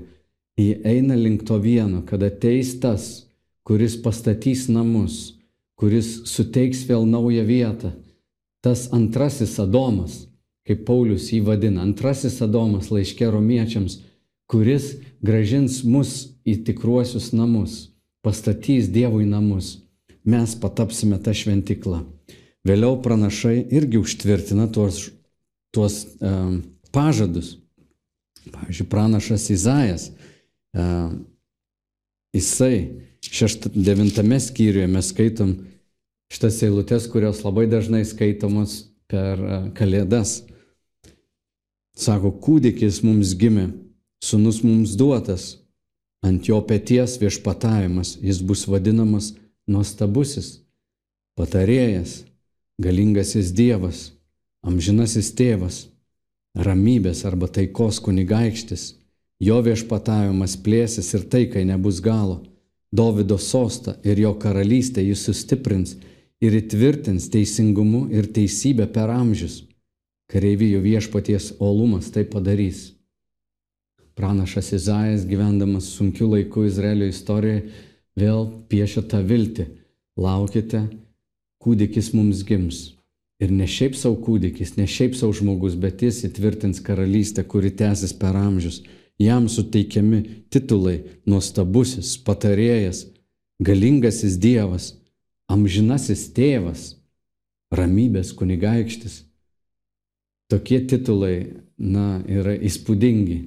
jį 0.59 0.81
eina 0.90 1.16
link 1.16 1.46
to 1.48 1.59
vieno, 1.62 2.01
kad 2.03 2.25
ateis 2.25 2.74
tas, 2.81 3.29
kuris 3.64 3.96
pastatys 4.01 4.66
namus, 4.74 5.38
kuris 5.79 6.25
suteiks 6.27 6.81
vėl 6.90 7.05
naują 7.07 7.46
vietą. 7.46 7.94
Tas 8.59 8.90
antrasis 8.92 9.53
Adomas, 9.62 10.25
kaip 10.70 10.86
Paulius 10.86 11.32
jį 11.34 11.42
vadina, 11.48 11.82
antrasis 11.82 12.38
Adomas 12.46 12.92
laiškė 12.94 13.32
romiečiams, 13.34 14.03
kuris 14.50 15.00
gražins 15.25 15.82
mus 15.82 16.36
į 16.46 16.60
tikruosius 16.68 17.32
namus, 17.34 17.88
pastatys 18.22 18.90
Dievui 18.94 19.25
namus, 19.25 19.79
mes 20.22 20.53
patapsime 20.62 21.18
tą 21.25 21.34
šventiklą. 21.34 22.03
Vėliau 22.68 23.00
pranašai 23.01 23.64
irgi 23.74 23.98
užtvirtina 23.98 24.68
tuos, 24.70 25.08
tuos 25.74 26.03
um, 26.22 26.60
pažadus. 26.94 27.55
Pavyzdžiui, 28.50 28.86
pranašas 28.92 29.48
Izajas, 29.53 30.05
uh, 30.77 31.10
jisai 32.36 32.75
šešto, 33.25 33.72
devintame 33.74 34.38
skyriuje 34.42 34.86
mes 34.92 35.10
skaitom 35.10 35.55
šitas 36.29 36.62
eilutes, 36.66 37.10
kurios 37.10 37.42
labai 37.46 37.66
dažnai 37.72 38.03
skaitomos 38.05 38.84
per 39.10 39.42
uh, 39.42 39.68
Kalėdas. 39.74 40.44
Sako, 42.00 42.31
kūdikis 42.31 43.01
mums 43.03 43.33
gimė, 43.35 43.66
sunus 44.24 44.62
mums 44.64 44.94
duotas, 44.96 45.57
ant 46.24 46.48
jo 46.48 46.62
pėties 46.64 47.18
viešpatavimas, 47.20 48.14
jis 48.24 48.40
bus 48.40 48.64
vadinamas 48.72 49.33
nuostabusis, 49.68 50.62
patarėjas, 51.35 52.22
galingasis 52.79 53.51
Dievas, 53.51 54.14
amžinasis 54.64 55.33
tėvas, 55.35 55.81
ramybės 56.55 57.25
arba 57.27 57.51
taikos 57.51 58.00
kunigaikštis, 58.05 58.94
jo 59.44 59.59
viešpatavimas 59.68 60.55
plėsis 60.64 61.12
ir 61.16 61.27
taikai 61.33 61.66
nebus 61.68 62.00
galo. 62.03 62.46
Dovido 62.92 63.38
sostą 63.38 64.00
ir 64.07 64.18
jo 64.24 64.31
karalystę 64.40 65.03
jis 65.03 65.27
sustiprins 65.27 65.98
ir 66.42 66.55
įtvirtins 66.57 67.27
teisingumu 67.29 68.07
ir 68.09 68.31
teisybę 68.33 68.88
per 68.90 69.12
amžius. 69.14 69.66
Kareivijų 70.29 70.83
viešpaties 70.83 71.55
olumas 71.57 72.11
tai 72.13 72.22
padarys. 72.29 72.92
Pranašas 74.13 74.74
Izaijas, 74.77 75.24
gyvendamas 75.25 75.87
sunkiu 75.96 76.27
laiku 76.29 76.68
Izraelio 76.68 77.07
istorijoje, 77.09 77.63
vėl 78.20 78.46
piešia 78.70 79.01
tą 79.09 79.24
viltį. 79.25 79.65
Laukite, 80.20 80.83
kūdikis 81.63 82.11
mums 82.13 82.44
gims. 82.46 82.81
Ir 83.39 83.53
ne 83.55 83.65
šiaip 83.65 83.96
savo 83.96 84.20
kūdikis, 84.20 84.75
ne 84.77 84.85
šiaip 84.85 85.15
savo 85.15 85.33
žmogus, 85.33 85.77
bet 85.79 86.03
jis 86.03 86.25
įtvirtins 86.27 86.83
karalystę, 86.83 87.46
kuri 87.48 87.72
tęsis 87.72 88.13
per 88.20 88.35
amžius. 88.37 88.83
Jam 89.20 89.48
suteikiami 89.50 90.46
titulai- 90.51 91.00
nuostabusis, 91.29 92.18
patarėjas, 92.22 93.07
galingasis 93.63 94.37
Dievas, 94.37 94.94
amžinasis 95.50 96.27
tėvas, 96.35 96.96
ramybės 97.72 98.35
kunigaikštis. 98.35 99.28
Tokie 100.50 100.81
titulai, 100.90 101.62
na, 101.77 102.20
yra 102.25 102.55
įspūdingi. 102.57 103.40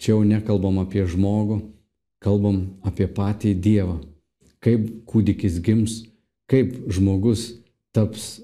Čia 0.00 0.12
jau 0.14 0.20
nekalbam 0.24 0.80
apie 0.82 1.06
žmogų, 1.08 1.60
kalbam 2.20 2.62
apie 2.84 3.08
patį 3.08 3.54
Dievą. 3.56 3.98
Kaip 4.60 4.86
kūdikis 5.08 5.58
gims, 5.64 6.02
kaip 6.50 6.76
žmogus 6.92 7.46
taps, 7.96 8.42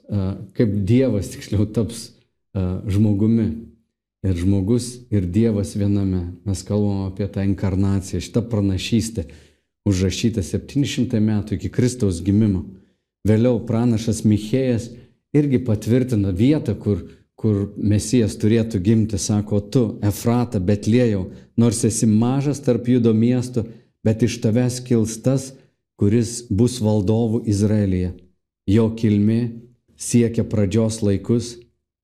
kaip 0.56 0.72
Dievas 0.88 1.28
tiksliau 1.34 1.68
taps 1.68 2.10
žmogumi. 2.56 3.50
Ir 4.26 4.34
žmogus 4.40 4.88
ir 5.12 5.28
Dievas 5.28 5.76
viename. 5.76 6.32
Mes 6.48 6.62
kalbam 6.66 7.04
apie 7.10 7.28
tą 7.30 7.44
inkarnaciją, 7.46 8.24
šitą 8.24 8.42
pranašystę 8.50 9.26
užrašytą 9.86 10.42
700 10.42 11.20
metų 11.22 11.54
iki 11.60 11.70
Kristaus 11.70 12.18
gimimo. 12.24 12.64
Vėliau 13.26 13.60
pranašas 13.68 14.24
Michėjas 14.26 14.88
irgi 15.36 15.60
patvirtina 15.62 16.32
vietą, 16.34 16.74
kur 16.74 17.04
kur 17.36 17.72
Mesijas 17.76 18.36
turėtų 18.40 18.80
gimti, 18.80 19.18
sako, 19.20 19.60
tu, 19.60 19.84
Efrata, 20.04 20.60
Betlėjau, 20.60 21.26
nors 21.60 21.84
esi 21.84 22.08
mažas 22.08 22.62
tarp 22.64 22.88
judo 22.88 23.12
miestų, 23.12 23.66
bet 24.04 24.24
iš 24.24 24.38
tavęs 24.44 24.80
kils 24.86 25.18
tas, 25.24 25.52
kuris 26.00 26.46
bus 26.48 26.80
valdovų 26.80 27.44
Izraelyje. 27.48 28.14
Jo 28.66 28.88
kilmė 28.96 29.40
siekia 29.96 30.44
pradžios 30.48 31.02
laikus, 31.04 31.56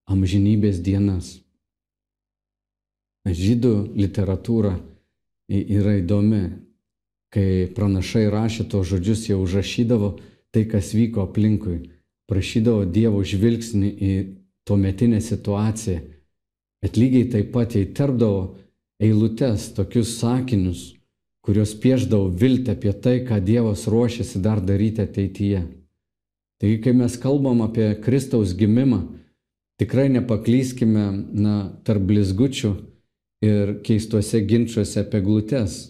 amžinybės 0.08 0.80
dienas. 0.84 1.38
Žydų 3.24 3.94
literatūra 3.96 4.76
yra 5.48 5.96
įdomi. 6.00 6.44
Kai 7.32 7.70
pranašai 7.72 8.26
rašė 8.28 8.66
to 8.68 8.82
žodžius, 8.84 9.24
jie 9.30 9.36
užrašydavo 9.40 10.18
tai, 10.52 10.66
kas 10.68 10.90
vyko 10.92 11.22
aplinkui, 11.24 11.78
prašydavo 12.28 12.84
Dievo 12.84 13.22
žvilgsnį 13.24 13.88
į 13.88 14.12
tuometinę 14.64 15.20
situaciją. 15.20 16.00
Bet 16.82 16.96
lygiai 16.98 17.28
taip 17.30 17.52
pat 17.54 17.76
jai 17.76 17.86
tarpdavo 17.94 18.56
eilutes, 19.02 19.70
tokius 19.76 20.16
sakinius, 20.18 20.82
kurios 21.42 21.74
pieždavo 21.78 22.30
viltį 22.38 22.74
apie 22.74 22.92
tai, 23.04 23.16
ką 23.26 23.38
Dievas 23.42 23.86
ruošiasi 23.90 24.42
dar 24.42 24.62
daryti 24.62 25.02
ateityje. 25.02 25.62
Taigi, 26.62 26.78
kai 26.82 26.94
mes 26.94 27.16
kalbam 27.18 27.62
apie 27.64 27.88
Kristaus 28.02 28.54
gimimą, 28.58 29.00
tikrai 29.82 30.08
nepaklyskime 30.14 31.06
na, 31.34 31.56
tarp 31.86 32.04
blizgučių 32.06 32.72
ir 33.42 33.74
keistuose 33.86 34.44
ginčiuose 34.46 35.02
apie 35.02 35.22
glutes, 35.24 35.80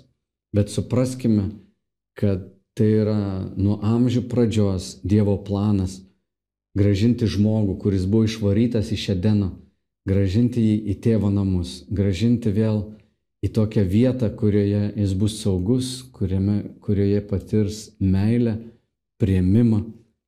bet 0.56 0.72
supraskime, 0.72 1.50
kad 2.16 2.48
tai 2.76 2.88
yra 3.02 3.20
nuo 3.56 3.76
amžių 3.84 4.24
pradžios 4.32 4.94
Dievo 5.04 5.36
planas 5.44 5.98
gražinti 6.78 7.28
žmogų, 7.28 7.76
kuris 7.82 8.06
buvo 8.08 8.26
išvarytas 8.28 8.92
iš 8.94 9.10
Edeno, 9.16 9.52
gražinti 10.08 10.62
jį 10.62 10.76
į 10.92 10.98
tėvo 11.04 11.30
namus, 11.32 11.82
gražinti 11.92 12.52
vėl 12.52 12.82
į 13.42 13.50
tokią 13.56 13.84
vietą, 13.88 14.30
kurioje 14.34 14.92
jis 14.96 15.14
bus 15.18 15.40
saugus, 15.42 15.94
kuriame, 16.14 16.62
kurioje 16.80 17.20
patirs 17.26 17.82
meilę, 18.00 18.58
prieimimą, 19.20 19.82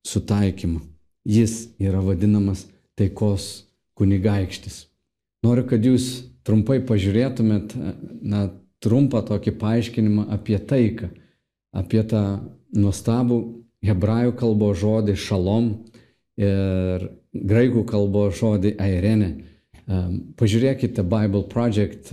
sutaikymą. 0.07 0.83
Jis 1.25 1.71
yra 1.81 2.03
vadinamas 2.05 2.67
taikos 2.99 3.65
kunigaikštis. 3.99 4.85
Noriu, 5.45 5.65
kad 5.69 5.85
jūs 5.85 6.27
trumpai 6.45 6.81
pažiūrėtumėt 6.85 7.75
na, 8.23 8.49
trumpą 8.85 9.23
tokį 9.25 9.55
paaiškinimą 9.61 10.27
apie 10.35 10.59
taiką, 10.61 11.09
apie 11.73 12.03
tą 12.05 12.25
nuostabų 12.77 13.39
hebrajų 13.85 14.35
kalbos 14.41 14.81
žodį 14.83 15.17
šalom 15.21 15.71
ir 16.41 17.09
graikų 17.35 17.85
kalbos 17.89 18.39
žodį 18.41 18.75
airenė. 18.83 19.31
Pažiūrėkite 20.41 21.05
Bible 21.05 21.45
Project 21.51 22.13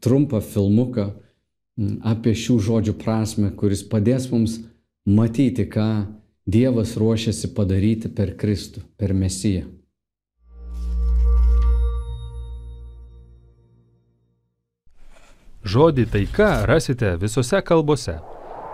trumpą 0.00 0.40
filmuką 0.40 1.10
apie 2.04 2.32
šių 2.36 2.56
žodžių 2.66 2.94
prasme, 3.00 3.50
kuris 3.56 3.82
padės 3.88 4.30
mums 4.32 4.60
matyti, 5.08 5.68
ką 5.68 6.16
Dievas 6.50 6.96
ruošiasi 6.98 7.52
padaryti 7.54 8.08
per 8.10 8.32
Kristų, 8.40 8.80
per 8.98 9.12
Mesiją. 9.14 9.68
Žodį 15.60 16.06
taika 16.10 16.64
rasite 16.66 17.12
visose 17.20 17.60
kalbose. 17.62 18.16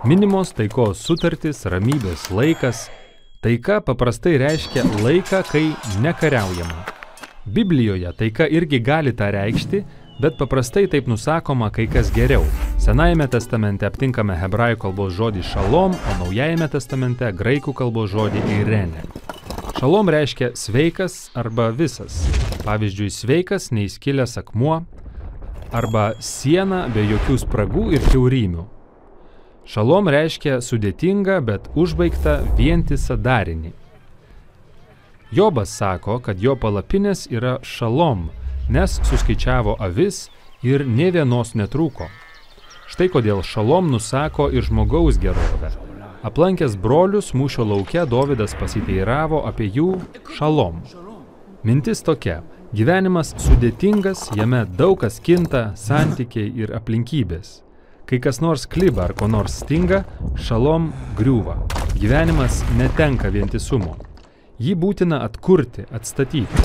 Minimos 0.07 0.55
taikos 0.55 1.03
sutartys, 1.03 1.65
ramybės 1.67 2.29
laikas. 2.31 2.87
Taika 3.37 3.81
paprastai 3.85 4.37
reiškia 4.41 4.81
laiką, 5.03 5.43
kai 5.45 5.67
nekariaujama. 6.01 6.85
Biblijoje 7.45 8.09
taika 8.17 8.47
irgi 8.49 8.79
gali 8.81 9.11
tą 9.13 9.27
reikšti, 9.31 9.83
bet 10.17 10.39
paprastai 10.39 10.87
taip 10.89 11.05
nusakoma 11.05 11.69
kai 11.69 11.85
kas 11.85 12.09
geriau. 12.15 12.41
Senajame 12.81 13.27
testamente 13.29 13.85
aptinkame 13.85 14.33
hebrajų 14.41 14.79
kalbos 14.81 15.13
žodį 15.19 15.45
šalom, 15.51 15.93
o 15.93 16.15
naujajame 16.23 16.65
testamente 16.73 17.29
graikų 17.29 17.75
kalbos 17.77 18.09
žodį 18.15 18.41
eirenė. 18.55 19.05
Šalom 19.77 20.09
reiškia 20.09 20.55
sveikas 20.57 21.27
arba 21.37 21.69
visas. 21.69 22.23
Pavyzdžiui, 22.65 23.11
sveikas 23.13 23.69
neįskilęs 23.69 24.33
akmuo 24.41 24.79
arba 25.77 26.15
siena 26.17 26.87
be 26.89 27.05
jokių 27.05 27.37
spragų 27.45 27.85
ir 27.99 28.09
kiaurymių. 28.09 28.65
Šalom 29.67 30.07
reiškia 30.07 30.61
sudėtingą, 30.63 31.41
bet 31.43 31.65
užbaigtą 31.75 32.37
vientisą 32.55 33.17
darinį. 33.19 33.73
Jobas 35.35 35.73
sako, 35.75 36.21
kad 36.23 36.39
jo 36.39 36.55
palapinės 36.55 37.25
yra 37.27 37.57
šalom, 37.67 38.29
nes 38.71 38.95
suskaičiavo 39.09 39.75
avis 39.83 40.29
ir 40.63 40.85
ne 40.87 41.09
vienos 41.11 41.51
netrūko. 41.59 42.07
Štai 42.87 43.09
kodėl 43.11 43.43
šalom 43.43 43.91
nusako 43.91 44.47
ir 44.55 44.63
žmogaus 44.63 45.19
gerovę. 45.19 45.73
Aplankęs 46.23 46.79
brolius 46.79 47.33
mūšio 47.35 47.67
laukia 47.67 48.07
Dovydas 48.07 48.55
pasiteiravo 48.55 49.43
apie 49.51 49.67
jų 49.67 49.91
šalom. 50.39 50.79
Mintis 51.67 51.99
tokia- 52.07 52.39
gyvenimas 52.77 53.35
sudėtingas, 53.35 54.29
jame 54.31 54.65
daug 54.65 54.99
kas 55.03 55.19
kinta, 55.19 55.73
santykiai 55.75 56.55
ir 56.55 56.71
aplinkybės. 56.71 57.66
Kai 58.07 58.21
kas 58.23 58.37
nors 58.39 58.63
kliba 58.71 59.03
ar 59.03 59.11
ko 59.19 59.27
nors 59.27 59.57
stinga, 59.59 60.05
šalom 60.39 60.91
griūva. 61.17 61.57
Gyvenimas 61.99 62.61
netenka 62.79 63.27
vientisumo. 63.33 63.97
Jį 64.63 64.75
būtina 64.79 65.19
atkurti, 65.25 65.83
atstatyti. 65.91 66.61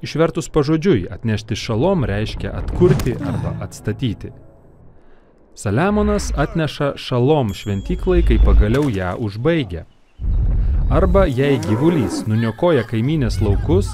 Išvertus 0.00 0.48
pažodžiui, 0.48 1.02
atnešti 1.12 1.58
šalom 1.60 2.06
reiškia 2.08 2.54
atkurti 2.62 3.12
arba 3.20 3.52
atstatyti. 3.66 4.30
Saliamonas 5.54 6.30
atneša 6.36 6.94
šalom 6.96 7.52
šventyklai, 7.54 8.22
kai 8.24 8.38
pagaliau 8.40 8.88
ją 8.88 9.10
užbaigia. 9.20 9.84
Arba 10.88 11.26
jei 11.28 11.58
gyvulys 11.66 12.22
nuniokoja 12.30 12.86
kaiminės 12.88 13.42
laukus, 13.44 13.92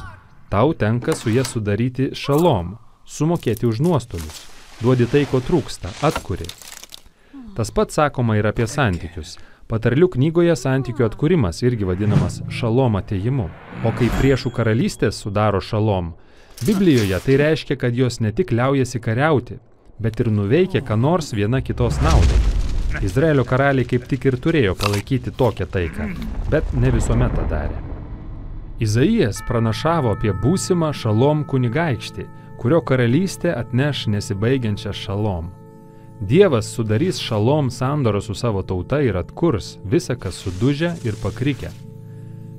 tau 0.54 0.70
tenka 0.78 1.16
su 1.18 1.34
jie 1.34 1.42
sudaryti 1.42 2.12
šalom, 2.14 2.76
sumokėti 3.02 3.66
už 3.66 3.82
nuostolius, 3.82 4.46
duodi 4.78 5.10
tai, 5.10 5.26
ko 5.26 5.42
trūksta, 5.42 5.90
atkuri. 6.06 6.46
Tas 7.56 7.72
pats 7.72 7.96
sakoma 7.96 8.36
ir 8.36 8.46
apie 8.46 8.68
santykius. 8.68 9.38
Patarlių 9.66 10.10
knygoje 10.14 10.54
santykių 10.54 11.08
atkūrimas 11.08 11.62
irgi 11.64 11.88
vadinamas 11.88 12.42
šalom 12.52 13.00
ateimu. 13.00 13.48
O 13.82 13.92
kai 13.96 14.12
priešų 14.20 14.52
karalystės 14.54 15.18
sudaro 15.24 15.58
šalom, 15.64 16.12
Biblijoje 16.64 17.18
tai 17.24 17.36
reiškia, 17.36 17.76
kad 17.76 17.96
jos 17.96 18.20
ne 18.20 18.32
tik 18.32 18.52
liaujasi 18.52 19.00
kariauti, 19.00 19.58
bet 19.98 20.20
ir 20.20 20.30
nuveikia 20.32 20.80
ką 20.80 20.96
nors 20.96 21.34
viena 21.36 21.60
kitos 21.60 21.98
naudai. 22.00 22.38
Izraelio 23.04 23.44
karaliai 23.44 23.84
kaip 23.84 24.06
tik 24.08 24.24
ir 24.24 24.38
turėjo 24.40 24.72
palaikyti 24.80 25.34
tokią 25.36 25.66
taiką, 25.68 26.06
bet 26.48 26.72
ne 26.72 26.92
visuomet 26.94 27.36
tą 27.36 27.44
darė. 27.50 27.76
Izaijas 28.80 29.42
pranašavo 29.48 30.14
apie 30.16 30.32
būsimą 30.32 30.94
šalom 30.96 31.44
kunigaikštį, 31.50 32.24
kurio 32.60 32.80
karalystė 32.80 33.52
atneš 33.52 34.06
nesibaigiančią 34.14 34.96
šalom. 34.96 35.52
Dievas 36.20 36.66
sudarys 36.74 37.18
šalom 37.20 37.70
sandorą 37.70 38.20
su 38.20 38.34
savo 38.34 38.62
tauta 38.62 39.00
ir 39.00 39.16
atkurs 39.16 39.76
visą, 39.84 40.16
kas 40.16 40.34
sudužę 40.34 40.94
ir 41.04 41.14
pakrikę. 41.22 41.68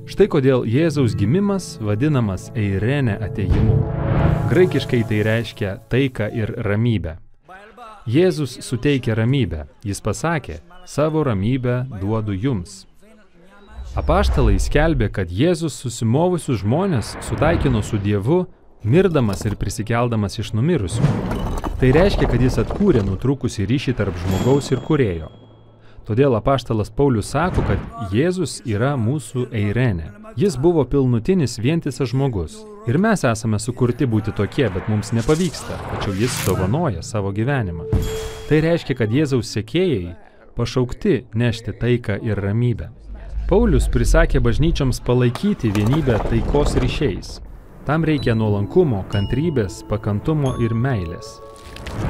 Štai 0.06 0.28
kodėl 0.30 0.62
Jėzaus 0.64 1.16
gimimas 1.18 1.76
vadinamas 1.82 2.52
Eirenė 2.54 3.18
ateimu. 3.26 3.74
Graikiškai 4.48 5.02
tai 5.10 5.18
reiškia 5.26 5.72
taiką 5.90 6.30
ir 6.32 6.54
ramybę. 6.64 7.18
Jėzus 8.06 8.54
suteikė 8.64 9.18
ramybę. 9.18 9.66
Jis 9.84 10.00
pasakė, 10.00 10.60
savo 10.86 11.24
ramybę 11.26 11.82
duodu 12.00 12.32
jums. 12.32 12.86
Apaštalai 13.98 14.56
skelbė, 14.62 15.10
kad 15.10 15.28
Jėzus 15.34 15.76
susimovusius 15.82 16.62
žmonės 16.62 17.16
sutaikino 17.26 17.82
su 17.82 17.98
Dievu, 17.98 18.46
mirdamas 18.84 19.44
ir 19.44 19.58
prisikeldamas 19.58 20.38
iš 20.38 20.54
numirusių. 20.54 21.37
Tai 21.78 21.92
reiškia, 21.94 22.26
kad 22.26 22.42
jis 22.42 22.56
atkūrė 22.58 23.04
nutrūkusi 23.06 23.62
ryšį 23.70 23.92
tarp 24.00 24.16
žmogaus 24.18 24.72
ir 24.74 24.80
kurėjo. 24.82 25.28
Todėl 26.08 26.34
apaštalas 26.34 26.90
Paulius 26.90 27.28
sako, 27.30 27.62
kad 27.68 28.10
Jėzus 28.10 28.56
yra 28.66 28.96
mūsų 28.98 29.44
eirenė. 29.54 30.08
Jis 30.40 30.56
buvo 30.58 30.82
pilnutinis 30.82 31.54
vientisas 31.62 32.10
žmogus. 32.10 32.56
Ir 32.90 32.98
mes 32.98 33.22
esame 33.22 33.62
sukurti 33.62 34.10
būti 34.10 34.34
tokie, 34.34 34.66
bet 34.74 34.90
mums 34.90 35.12
nepavyksta, 35.14 35.78
tačiau 35.92 36.18
jis 36.18 36.34
dovanoja 36.48 37.04
savo 37.06 37.30
gyvenimą. 37.36 37.86
Tai 38.48 38.62
reiškia, 38.64 38.98
kad 38.98 39.14
Jėzaus 39.14 39.54
sekėjai 39.54 40.16
pašaukti 40.58 41.28
nešti 41.38 41.78
taiką 41.78 42.18
ir 42.26 42.42
ramybę. 42.42 42.90
Paulius 43.46 43.86
prisakė 43.86 44.42
bažnyčioms 44.42 44.98
palaikyti 45.06 45.70
vienybę 45.78 46.18
taikos 46.26 46.74
ryšiais. 46.82 47.36
Tam 47.86 48.02
reikia 48.02 48.34
nuolankumo, 48.34 49.04
kantrybės, 49.12 49.84
pakantumo 49.86 50.56
ir 50.64 50.74
meilės. 50.74 51.38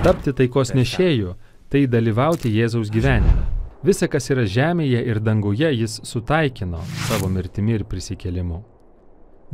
Tapti 0.05 0.33
taikos 0.33 0.75
nešėjų- 0.75 1.35
tai 1.71 1.87
dalyvauti 1.87 2.49
Jėzaus 2.49 2.91
gyvenime. 2.91 3.45
Visa, 3.83 4.09
kas 4.09 4.31
yra 4.31 4.43
žemėje 4.43 5.05
ir 5.07 5.21
danguje, 5.21 5.71
jis 5.71 6.01
sutaikino 6.03 6.81
savo 7.07 7.29
mirtimi 7.29 7.75
ir 7.75 7.85
prisikėlimu. 7.85 8.63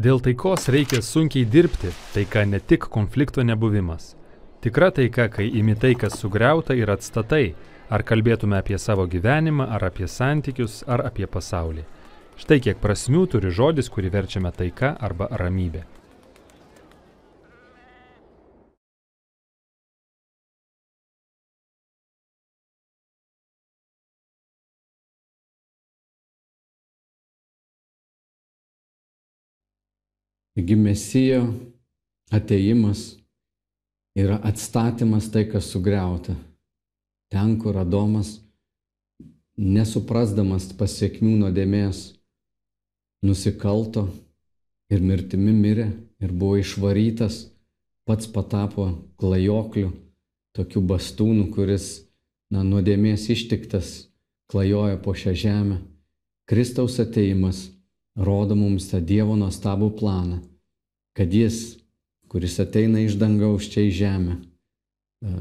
Dėl 0.00 0.20
taikos 0.20 0.68
reikia 0.68 1.02
sunkiai 1.02 1.44
dirbti, 1.44 1.92
taika 2.14 2.44
ne 2.44 2.58
tik 2.58 2.88
konflikto 2.90 3.42
nebuvimas. 3.42 4.14
Tikra 4.60 4.90
taika, 4.90 5.28
kai 5.28 5.50
imi 5.60 5.76
tai, 5.76 5.94
kas 5.94 6.16
sugriauta 6.18 6.74
ir 6.74 6.90
atstatai, 6.90 7.54
ar 7.90 8.02
kalbėtume 8.02 8.56
apie 8.58 8.78
savo 8.78 9.06
gyvenimą, 9.06 9.68
ar 9.70 9.84
apie 9.84 10.08
santykius, 10.08 10.82
ar 10.88 11.04
apie 11.06 11.26
pasaulį. 11.26 11.84
Štai 12.40 12.58
kiek 12.64 12.80
prasmių 12.82 13.26
turi 13.30 13.52
žodis, 13.54 13.90
kurį 13.92 14.10
verčiame 14.10 14.50
taika 14.56 14.96
arba 14.98 15.28
ramybė. 15.30 15.84
Taigi 30.54 30.76
mesijo 30.76 31.42
ateimas 32.30 33.16
yra 34.14 34.38
atstatymas 34.42 35.30
tai, 35.32 35.48
kas 35.50 35.66
sugriauta. 35.72 36.36
Ten, 37.30 37.56
kur 37.58 37.74
Adomas, 37.80 38.36
nesuprasdamas 39.58 40.68
pasiekmių 40.78 41.34
nuodėmės, 41.40 42.04
nusikalto 43.26 44.06
ir 44.94 45.02
mirtimi 45.02 45.50
mirė 45.56 45.88
ir 46.22 46.30
buvo 46.30 46.60
išvarytas, 46.62 47.48
pats 48.06 48.30
patapo 48.30 48.86
klajokliu, 49.18 49.90
tokiu 50.54 50.84
bastūnu, 50.86 51.48
kuris, 51.50 52.04
na, 52.54 52.62
nuodėmės 52.62 53.26
ištiktas, 53.34 54.12
klajoja 54.46 55.00
po 55.02 55.16
šią 55.18 55.34
žemę. 55.34 55.80
Kristaus 56.46 57.00
ateimas 57.02 57.70
rodo 58.16 58.56
mums 58.56 58.88
tą 58.90 59.00
Dievo 59.02 59.36
nuostabų 59.38 59.90
planą, 59.98 60.40
kad 61.16 61.32
Jis, 61.34 61.78
kuris 62.30 62.58
ateina 62.62 63.02
iš 63.02 63.18
dangaus 63.18 63.68
čia 63.70 63.84
į 63.88 63.92
žemę, 63.94 64.38
e, 64.38 65.34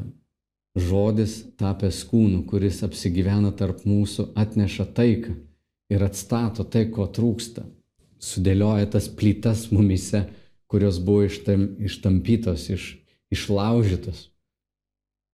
žodis 0.77 1.39
tapęs 1.57 2.01
kūnu, 2.09 2.43
kuris 2.49 2.81
apsigyvena 2.85 3.53
tarp 3.57 3.85
mūsų, 3.85 4.31
atneša 4.35 4.87
taiką 4.97 5.35
ir 5.93 6.05
atstato 6.05 6.65
tai, 6.65 6.87
ko 6.89 7.05
trūksta. 7.05 7.65
Sudėlioja 8.23 8.87
tas 8.95 9.09
plytas 9.11 9.67
mumise, 9.71 10.25
kurios 10.71 10.97
buvo 11.03 11.27
ištam, 11.27 11.75
ištampytos, 11.83 12.69
iš, 12.73 12.85
išlaužytos. 13.33 14.29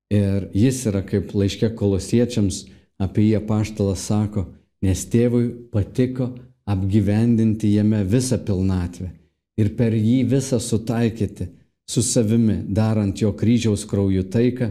Ir 0.10 0.50
jis 0.58 0.82
yra 0.90 1.04
kaip 1.06 1.32
laiškė 1.38 1.70
kolosiečiams, 1.78 2.66
apie 3.00 3.30
jį 3.30 3.38
apaštalas 3.40 4.02
sako, 4.10 4.48
nes 4.84 5.06
tėvui 5.08 5.52
patiko 5.72 6.34
apgyvendinti 6.70 7.74
jame 7.74 8.04
visą 8.06 8.38
pilnatvę 8.46 9.10
ir 9.60 9.74
per 9.76 9.96
jį 9.96 10.22
visą 10.30 10.60
sutaikyti 10.62 11.50
su 11.90 12.04
savimi, 12.06 12.60
darant 12.70 13.18
jo 13.18 13.32
kryžiaus 13.34 13.88
kraujų 13.90 14.28
taiką, 14.30 14.70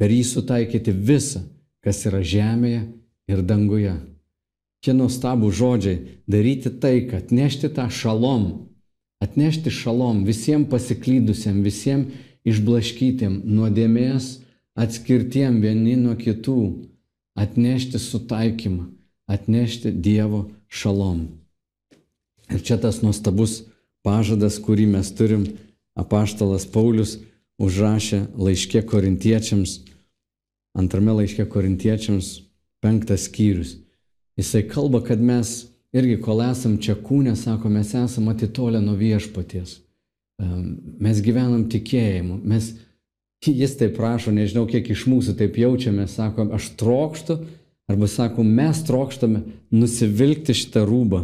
per 0.00 0.12
jį 0.12 0.22
sutaikyti 0.24 0.92
visą, 0.92 1.42
kas 1.84 2.00
yra 2.08 2.22
žemėje 2.24 2.86
ir 3.28 3.42
danguje. 3.44 3.94
Čia 4.82 4.94
nuostabų 4.96 5.52
žodžiai- 5.52 5.98
daryti 6.32 6.70
taiką, 6.82 7.20
atnešti 7.20 7.68
tą 7.76 7.86
šalom, 7.90 8.66
atnešti 9.20 9.70
šalom 9.70 10.24
visiems 10.24 10.70
pasiklydusiem, 10.72 11.62
visiems 11.62 12.12
išblaškytiem, 12.46 13.42
nuodėmės 13.44 14.40
atskirtiem 14.76 15.60
vieni 15.60 15.96
nuo 15.96 16.14
kitų, 16.14 16.86
atnešti 17.36 17.98
sutaikymą, 17.98 18.86
atnešti 19.28 19.92
Dievo 19.92 20.55
šalom. 20.68 21.26
Ir 22.52 22.62
čia 22.62 22.78
tas 22.78 23.02
nuostabus 23.02 23.64
pažadas, 24.06 24.60
kurį 24.62 24.86
mes 24.94 25.10
turim, 25.18 25.46
apaštalas 25.98 26.66
Paulius 26.70 27.16
užrašė 27.58 28.26
laiškė 28.36 28.84
korintiečiams, 28.86 29.80
antrame 30.76 31.16
laiškė 31.22 31.48
korintiečiams 31.50 32.36
penktas 32.84 33.26
skyrius. 33.26 33.78
Jisai 34.36 34.66
kalba, 34.68 35.00
kad 35.02 35.22
mes 35.22 35.64
irgi, 35.96 36.18
kol 36.20 36.42
esam 36.44 36.76
čia 36.82 36.94
kūne, 37.00 37.34
sako, 37.38 37.70
mes 37.72 37.94
esam 37.96 38.28
atitolę 38.28 38.82
nuo 38.84 38.96
viešpaties. 38.98 39.78
Mes 41.00 41.22
gyvenam 41.24 41.64
tikėjimu. 41.72 42.42
Mes, 42.44 42.74
jis 43.46 43.76
taip 43.80 43.96
prašo, 43.96 44.34
nežinau, 44.34 44.66
kiek 44.68 44.90
iš 44.92 45.06
mūsų 45.08 45.36
taip 45.38 45.56
jaučiame, 45.58 46.04
sako, 46.10 46.50
aš 46.56 46.68
trokštu, 46.76 47.38
arba 47.90 48.08
sako, 48.10 48.44
mes 48.44 48.82
trokštame 48.86 49.42
nusivilkti 49.70 50.54
šitą 50.54 50.84
rūbą. 50.88 51.22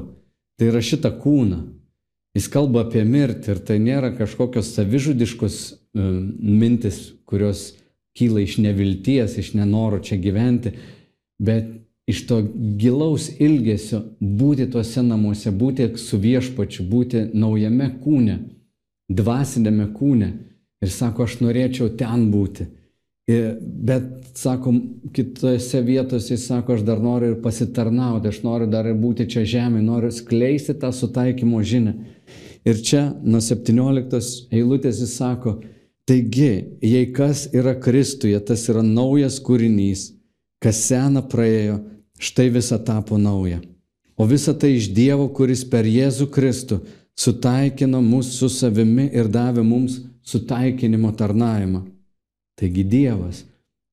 Tai 0.58 0.68
yra 0.70 0.82
šitą 0.84 1.10
kūną. 1.22 1.62
Jis 2.36 2.48
kalba 2.48 2.86
apie 2.86 3.02
mirtį 3.04 3.52
ir 3.52 3.60
tai 3.66 3.76
nėra 3.82 4.12
kažkokios 4.16 4.72
savižudiškos 4.76 5.56
mintis, 5.92 7.12
kurios 7.28 7.72
kyla 8.16 8.44
iš 8.44 8.58
nevilties, 8.62 9.36
iš 9.40 9.52
nenoro 9.56 9.98
čia 10.04 10.16
gyventi, 10.20 10.72
bet 11.40 11.68
iš 12.08 12.24
to 12.28 12.40
gilaus 12.80 13.28
ilgesio 13.40 14.02
būti 14.20 14.68
tuose 14.72 15.04
namuose, 15.04 15.52
būti 15.52 15.90
su 16.00 16.18
viešpačiu, 16.20 16.86
būti 16.88 17.26
naujame 17.34 17.90
kūne, 18.02 18.38
dvasinėme 19.12 19.90
kūne. 19.96 20.32
Ir 20.82 20.90
sako, 20.90 21.28
aš 21.28 21.38
norėčiau 21.44 21.92
ten 21.98 22.26
būti. 22.32 22.66
Bet, 23.62 24.02
sako, 24.34 24.74
kitose 25.12 25.80
vietose 25.84 26.34
jis 26.34 26.46
sako, 26.48 26.76
aš 26.78 26.84
dar 26.86 27.00
noriu 27.02 27.32
ir 27.32 27.42
pasitarnauti, 27.42 28.32
aš 28.32 28.40
noriu 28.46 28.68
dar 28.70 28.88
ir 28.88 28.96
būti 28.98 29.28
čia 29.30 29.44
žemė, 29.48 29.82
noriu 29.84 30.10
skleisti 30.14 30.74
tą 30.78 30.92
sutaikymo 30.94 31.62
žinę. 31.62 31.94
Ir 32.64 32.78
čia 32.78 33.02
nuo 33.24 33.42
17 33.42 34.54
eilutės 34.54 35.02
jis 35.02 35.16
sako, 35.18 35.58
taigi, 36.08 36.78
jei 36.82 37.10
kas 37.14 37.48
yra 37.54 37.74
Kristuje, 37.78 38.38
tas 38.40 38.68
yra 38.70 38.84
naujas 38.86 39.40
kūrinys, 39.42 40.12
kas 40.62 40.84
sena 40.86 41.24
praėjo, 41.26 41.80
štai 42.22 42.48
visa 42.54 42.78
tapo 42.78 43.18
nauja. 43.18 43.60
O 44.16 44.26
visa 44.30 44.54
tai 44.54 44.76
iš 44.76 44.92
Dievo, 44.94 45.26
kuris 45.34 45.64
per 45.66 45.88
Jėzų 45.88 46.28
Kristų 46.30 46.82
sutaikino 47.18 48.00
mus 48.04 48.30
su 48.38 48.48
savimi 48.52 49.08
ir 49.12 49.28
davė 49.28 49.64
mums 49.66 49.98
sutaikinimo 50.22 51.10
tarnavimą. 51.18 51.82
Taigi 52.58 52.84
Dievas 52.84 53.44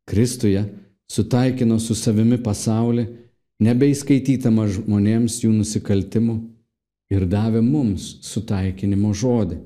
Kristuje 0.10 0.64
sutaikino 1.12 1.76
su 1.80 1.94
savimi 1.94 2.40
pasaulį, 2.42 3.04
nebeįskaitytama 3.62 4.66
žmonėms 4.74 5.36
jų 5.44 5.52
nusikaltimų 5.54 6.38
ir 7.14 7.26
davė 7.30 7.62
mums 7.62 8.16
sutaikinimo 8.26 9.12
žodį. 9.14 9.60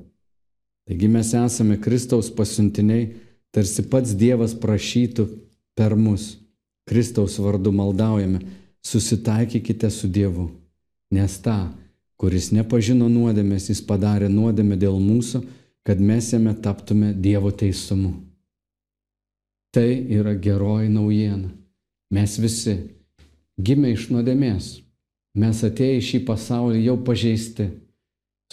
Taigi 0.84 1.08
mes 1.08 1.30
esame 1.38 1.78
Kristaus 1.80 2.28
pasiuntiniai, 2.28 3.06
tarsi 3.56 3.86
pats 3.88 4.12
Dievas 4.20 4.52
prašytų 4.60 5.24
per 5.78 5.96
mus. 5.96 6.34
Kristaus 6.84 7.38
vardu 7.40 7.72
maldaujame, 7.72 8.42
susitaikykite 8.84 9.88
su 9.88 10.12
Dievu, 10.12 10.50
nes 11.08 11.38
tą, 11.40 11.56
kuris 12.20 12.50
nepažino 12.52 13.08
nuodėmės, 13.08 13.70
jis 13.72 13.80
padarė 13.88 14.28
nuodėmę 14.28 14.76
dėl 14.76 15.00
mūsų, 15.00 15.40
kad 15.88 16.00
mes 16.00 16.34
jame 16.36 16.52
taptume 16.60 17.14
Dievo 17.16 17.48
teisumu. 17.48 18.12
Tai 19.74 19.90
yra 20.14 20.36
geroji 20.38 20.88
naujiena. 20.88 21.50
Mes 22.14 22.36
visi 22.38 22.76
gimė 23.58 23.94
iš 23.96 24.06
nuodėmės. 24.14 24.68
Mes 25.34 25.62
atėję 25.66 25.96
į 25.98 26.04
šį 26.08 26.20
pasaulį 26.28 26.84
jau 26.84 26.94
pažeisti, 27.02 27.66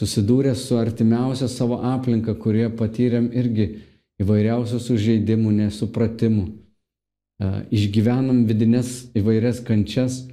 susidūrę 0.02 0.56
su 0.58 0.80
artimiausia 0.82 1.46
savo 1.46 1.78
aplinka, 1.86 2.34
kurie 2.34 2.66
patyrėm 2.74 3.28
irgi 3.38 3.68
įvairiausių 4.22 4.80
sužeidimų, 4.82 5.54
nesupratimų 5.60 6.48
išgyvenam 7.74 8.46
vidinės 8.50 9.12
įvairias 9.18 9.62
kančias, 9.66 10.24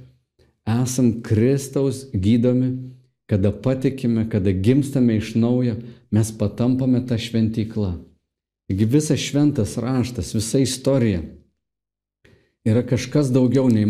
esam 0.65 1.19
Kristaus 1.25 2.05
gydomi, 2.13 2.93
kada 3.29 3.51
patikime, 3.51 4.27
kada 4.29 4.53
gimstame 4.53 5.17
iš 5.17 5.35
naujo, 5.37 5.77
mes 6.11 6.31
patampame 6.33 7.01
tą 7.05 7.17
šventyklą. 7.17 7.97
Taigi 8.69 8.85
visas 8.85 9.17
šventas 9.19 9.77
raštas, 9.81 10.35
visa 10.35 10.59
istorija 10.61 11.23
yra 12.69 12.83
kažkas 12.85 13.31
daugiau 13.33 13.65
nei 13.65 13.87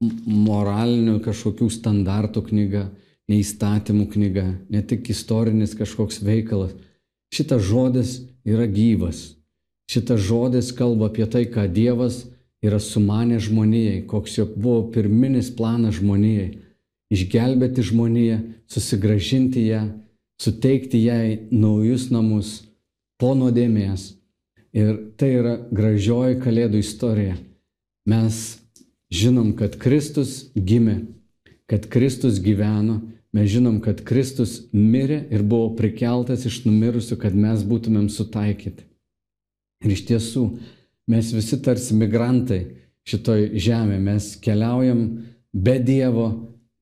moralinių 0.00 1.18
kažkokių 1.24 1.68
standartų 1.72 2.46
knyga, 2.48 2.86
nei 3.28 3.42
įstatymų 3.42 4.06
knyga, 4.14 4.46
ne 4.72 4.80
tik 4.88 5.10
istorinis 5.12 5.74
kažkoks 5.76 6.22
veikalas. 6.24 6.72
Šitas 7.34 7.60
žodis 7.68 8.14
yra 8.48 8.64
gyvas. 8.64 9.34
Šitas 9.92 10.24
žodis 10.24 10.72
kalba 10.72 11.10
apie 11.10 11.26
tai, 11.28 11.44
ką 11.52 11.66
Dievas 11.68 12.22
yra 12.64 12.80
sumanę 12.80 13.36
žmonijai, 13.36 14.06
koks 14.08 14.38
jo 14.38 14.46
buvo 14.48 14.86
pirminis 14.94 15.50
planas 15.52 16.00
žmonijai- 16.00 16.56
išgelbėti 17.14 17.84
žmoniją, 17.84 18.40
susigražinti 18.66 19.66
ją, 19.68 19.82
suteikti 20.40 21.04
jai 21.04 21.38
naujus 21.52 22.08
namus 22.10 22.65
po 23.20 23.34
nuodėmės. 23.38 24.14
Ir 24.76 24.96
tai 25.16 25.32
yra 25.38 25.56
gražioji 25.72 26.40
Kalėdų 26.42 26.80
istorija. 26.82 27.36
Mes 28.06 28.58
žinom, 29.12 29.54
kad 29.56 29.78
Kristus 29.80 30.50
gimė, 30.54 31.06
kad 31.70 31.88
Kristus 31.90 32.38
gyveno, 32.44 33.00
mes 33.34 33.48
žinom, 33.50 33.80
kad 33.84 34.02
Kristus 34.06 34.66
mirė 34.72 35.24
ir 35.32 35.42
buvo 35.42 35.72
prikeltas 35.78 36.44
iš 36.46 36.64
numirusių, 36.68 37.18
kad 37.20 37.34
mes 37.34 37.64
būtumėm 37.66 38.10
sutaikyti. 38.12 38.84
Ir 39.84 39.96
iš 39.96 40.04
tiesų, 40.08 40.44
Mes 41.06 41.30
visi 41.30 41.60
tarsi 41.62 41.94
migrantai 41.94 42.64
šitoj 43.06 43.52
žemė, 43.62 44.00
mes 44.02 44.32
keliaujam 44.42 45.02
be 45.54 45.76
Dievo, 45.78 46.26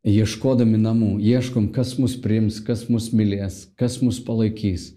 ieškodami 0.05 0.81
namų, 0.81 1.19
ieškom, 1.21 1.69
kas 1.77 1.93
mus 2.01 2.15
priims, 2.21 2.63
kas 2.65 2.87
mus 2.89 3.11
mylės, 3.13 3.67
kas 3.77 3.99
mus 4.01 4.23
palaikys. 4.25 4.95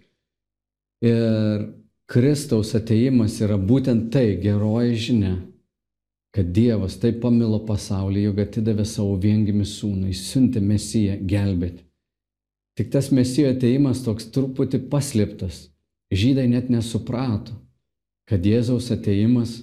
Ir 1.05 1.67
Kristaus 2.07 2.73
ateimas 2.77 3.37
yra 3.43 3.57
būtent 3.59 4.09
tai 4.13 4.37
geroji 4.41 4.95
žinia, 5.07 5.35
kad 6.33 6.49
Dievas 6.55 6.97
taip 7.01 7.19
pamilo 7.21 7.59
pasaulį, 7.67 8.27
jog 8.29 8.41
atidavė 8.45 8.85
savo 8.87 9.17
viengimi 9.21 9.65
sūnų, 9.67 10.09
įsiuntė 10.13 10.63
Mesiją 10.63 11.19
gelbėti. 11.27 11.83
Tik 12.77 12.91
tas 12.93 13.11
Mesijo 13.11 13.51
ateimas 13.53 14.03
toks 14.05 14.29
truputį 14.33 14.85
paslėptas. 14.91 15.67
Žydai 16.13 16.45
net 16.47 16.69
nesuprato 16.71 17.57
kad 18.27 18.43
Jėzaus 18.45 18.91
ateimas 18.91 19.61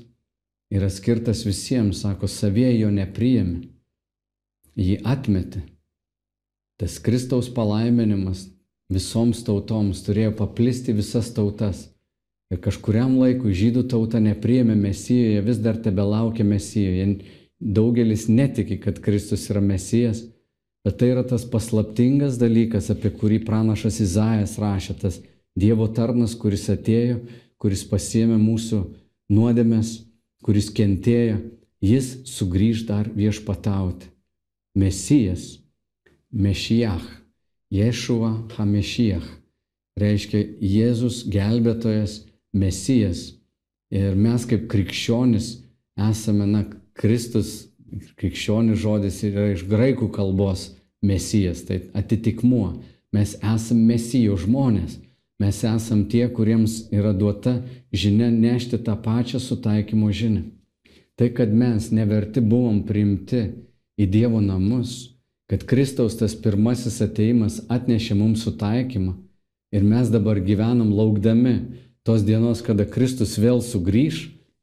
yra 0.73 0.89
skirtas 0.91 1.45
visiems, 1.47 2.01
sako, 2.03 2.29
savie 2.31 2.71
jo 2.79 2.91
nepriėmė, 2.91 3.69
jį 4.81 4.99
atmetė. 5.05 5.63
tas 6.81 6.99
Kristaus 6.99 7.49
palaiminimas 7.55 8.49
visoms 8.93 9.43
tautoms 9.47 10.03
turėjo 10.05 10.35
paplisti 10.39 10.95
visas 10.97 11.31
tautas. 11.35 11.89
Ir 12.53 12.61
kažkuriam 12.63 13.17
laikui 13.19 13.55
žydų 13.57 13.87
tauta 13.91 14.21
nepriėmė 14.23 14.77
mesijo, 14.77 15.33
jie 15.33 15.41
vis 15.43 15.59
dar 15.63 15.81
tebe 15.81 16.05
laukia 16.05 16.45
mesijo. 16.47 16.93
Jie 16.93 17.07
daugelis 17.59 18.29
netiki, 18.29 18.79
kad 18.79 19.01
Kristus 19.03 19.49
yra 19.51 19.63
mesijas, 19.65 20.23
bet 20.85 20.99
tai 21.01 21.15
yra 21.15 21.25
tas 21.25 21.47
paslaptingas 21.49 22.37
dalykas, 22.39 22.91
apie 22.93 23.11
kurį 23.15 23.41
pranašas 23.47 24.03
Izaijas 24.05 24.59
rašė, 24.61 24.99
tas 25.01 25.23
Dievo 25.55 25.87
tarnas, 25.87 26.35
kuris 26.35 26.67
atėjo, 26.67 27.21
kuris 27.63 27.85
pasiemė 27.87 28.37
mūsų 28.43 28.81
nuodėmės, 29.31 30.01
kuris 30.43 30.67
kentėjo, 30.75 31.39
jis 31.79 32.09
sugrįž 32.27 32.85
dar 32.89 33.09
viešpatauti. 33.15 34.11
Mesijas, 34.75 35.61
Mešijach, 36.35 37.07
Ješuva 37.73 38.31
Hamešijach, 38.57 39.27
reiškia 40.01 40.43
Jėzus 40.61 41.25
gelbėtojas, 41.31 42.25
Mesijas. 42.55 43.33
Ir 43.95 44.15
mes 44.19 44.45
kaip 44.47 44.67
krikščionis 44.71 45.49
esame, 46.11 46.47
na, 46.47 46.65
Kristus, 46.95 47.69
krikščionis 48.19 48.79
žodis 48.83 49.21
yra 49.27 49.51
iš 49.55 49.65
graikų 49.71 50.11
kalbos 50.15 50.73
Mesijas, 51.05 51.65
tai 51.67 51.83
atitikmuo. 51.95 52.81
Mes 53.15 53.37
esame 53.43 53.95
Mesijo 53.95 54.39
žmonės. 54.41 54.99
Mes 55.43 55.59
esame 55.67 56.07
tie, 56.11 56.29
kuriems 56.31 56.85
yra 56.95 57.13
duota 57.13 57.59
žinia 57.93 58.31
nešti 58.31 58.79
tą 58.87 58.95
pačią 59.03 59.41
sutaikymo 59.43 60.13
žinią. 60.15 60.45
Tai, 61.19 61.29
kad 61.35 61.51
mes 61.55 61.91
neverti 61.95 62.43
buvom 62.43 62.83
priimti 62.87 63.43
į 63.99 64.07
Dievo 64.11 64.41
namus, 64.43 65.14
kad 65.55 65.65
Kristaus 65.71 66.17
tas 66.19 66.33
pirmasis 66.35 66.97
ateimas 67.05 67.61
atnešė 67.71 68.17
mums 68.19 68.41
sutaikymą 68.43 69.13
ir 69.71 69.85
mes 69.87 70.09
dabar 70.11 70.41
gyvenam 70.43 70.89
laukdami 70.91 71.53
tos 72.03 72.25
dienos, 72.27 72.59
kada 72.59 72.83
Kristus 72.83 73.37
vėl 73.39 73.63
sugrįž 73.63 74.17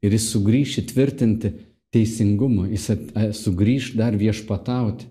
ir 0.04 0.12
jis 0.12 0.26
sugrįž 0.34 0.74
įtvirtinti 0.82 1.54
teisingumą, 1.96 2.66
jis 2.74 2.90
sugrįž 3.40 3.94
dar 3.96 4.18
viešpatauti. 4.20 5.08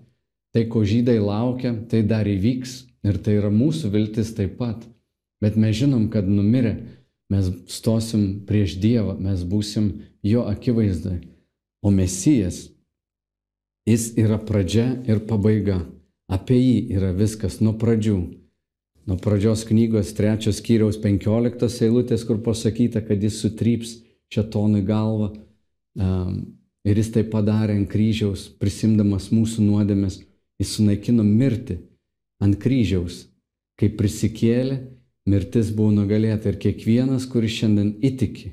Tai, 0.54 0.62
ko 0.70 0.84
žydai 0.86 1.18
laukia, 1.18 1.74
tai 1.90 2.04
dar 2.06 2.30
įvyks 2.30 2.76
ir 3.02 3.18
tai 3.18 3.40
yra 3.40 3.50
mūsų 3.50 3.90
viltis 3.90 4.30
taip 4.38 4.54
pat. 4.62 4.86
Bet 5.42 5.58
mes 5.58 5.74
žinom, 5.82 6.06
kad 6.14 6.30
numirę 6.30 6.76
mes 7.26 7.50
stosim 7.66 8.44
prieš 8.46 8.78
Dievą, 8.78 9.18
mes 9.18 9.42
būsim 9.42 9.90
jo 10.22 10.46
akivaizdai. 10.46 11.24
O 11.82 11.90
Mesijas, 11.90 12.68
jis 13.88 14.12
yra 14.20 14.38
pradžia 14.38 14.88
ir 15.08 15.24
pabaiga. 15.28 15.82
Apie 16.32 16.56
jį 16.58 16.78
yra 16.96 17.12
viskas 17.16 17.60
nuo 17.60 17.74
pradžių. 17.78 18.16
Nuo 19.10 19.18
pradžios 19.18 19.66
knygos 19.66 20.14
trečios 20.14 20.60
skyriaus 20.62 21.00
penkioliktos 21.02 21.80
eilutės, 21.82 22.22
kur 22.24 22.38
pasakyta, 22.44 23.02
kad 23.02 23.22
jis 23.22 23.40
sutryps 23.42 23.96
šetonui 24.32 24.84
galvą. 24.86 25.32
Um, 25.98 26.36
Ir 26.82 26.98
jis 26.98 27.12
tai 27.14 27.22
padarė 27.30 27.76
ant 27.78 27.86
kryžiaus, 27.90 28.48
prisimdamas 28.58 29.28
mūsų 29.30 29.62
nuodėmės, 29.62 30.18
jis 30.58 30.72
sunaikino 30.76 31.22
mirtį 31.26 31.78
ant 32.42 32.58
kryžiaus. 32.62 33.28
Kai 33.78 33.88
prisikėlė, 33.98 34.80
mirtis 35.30 35.70
buvo 35.74 35.92
nugalėta 35.94 36.50
ir 36.50 36.58
kiekvienas, 36.62 37.28
kuris 37.30 37.54
šiandien 37.60 37.94
įtiki 38.02 38.50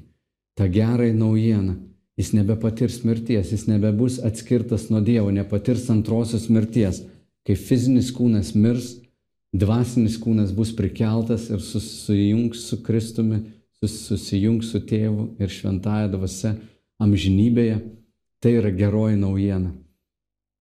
tą 0.57 0.67
gerąją 0.69 1.15
naujieną, 1.17 1.75
jis 2.19 2.33
nebepatirs 2.35 3.01
mirties, 3.07 3.53
jis 3.53 3.67
nebebus 3.69 4.19
atskirtas 4.27 4.89
nuo 4.91 4.99
Dievo, 5.01 5.31
nepatirs 5.31 5.87
antrosios 5.93 6.49
mirties. 6.51 7.03
Kai 7.47 7.55
fizinis 7.55 8.11
kūnas 8.13 8.51
mirs, 8.59 8.97
dvasinis 9.55 10.19
kūnas 10.21 10.51
bus 10.55 10.73
prikeltas 10.75 11.47
ir 11.49 11.63
susijungs 11.63 12.67
su 12.67 12.81
Kristumi, 12.83 13.39
susijungs 13.79 14.73
su 14.73 14.83
tėvu 14.83 15.31
ir 15.39 15.53
šventąją 15.53 16.11
dvasia 16.17 16.57
amžinybėje 16.99 17.79
Tai 18.39 18.51
yra 18.55 18.71
geroji 18.71 19.17
naujiena. 19.19 19.73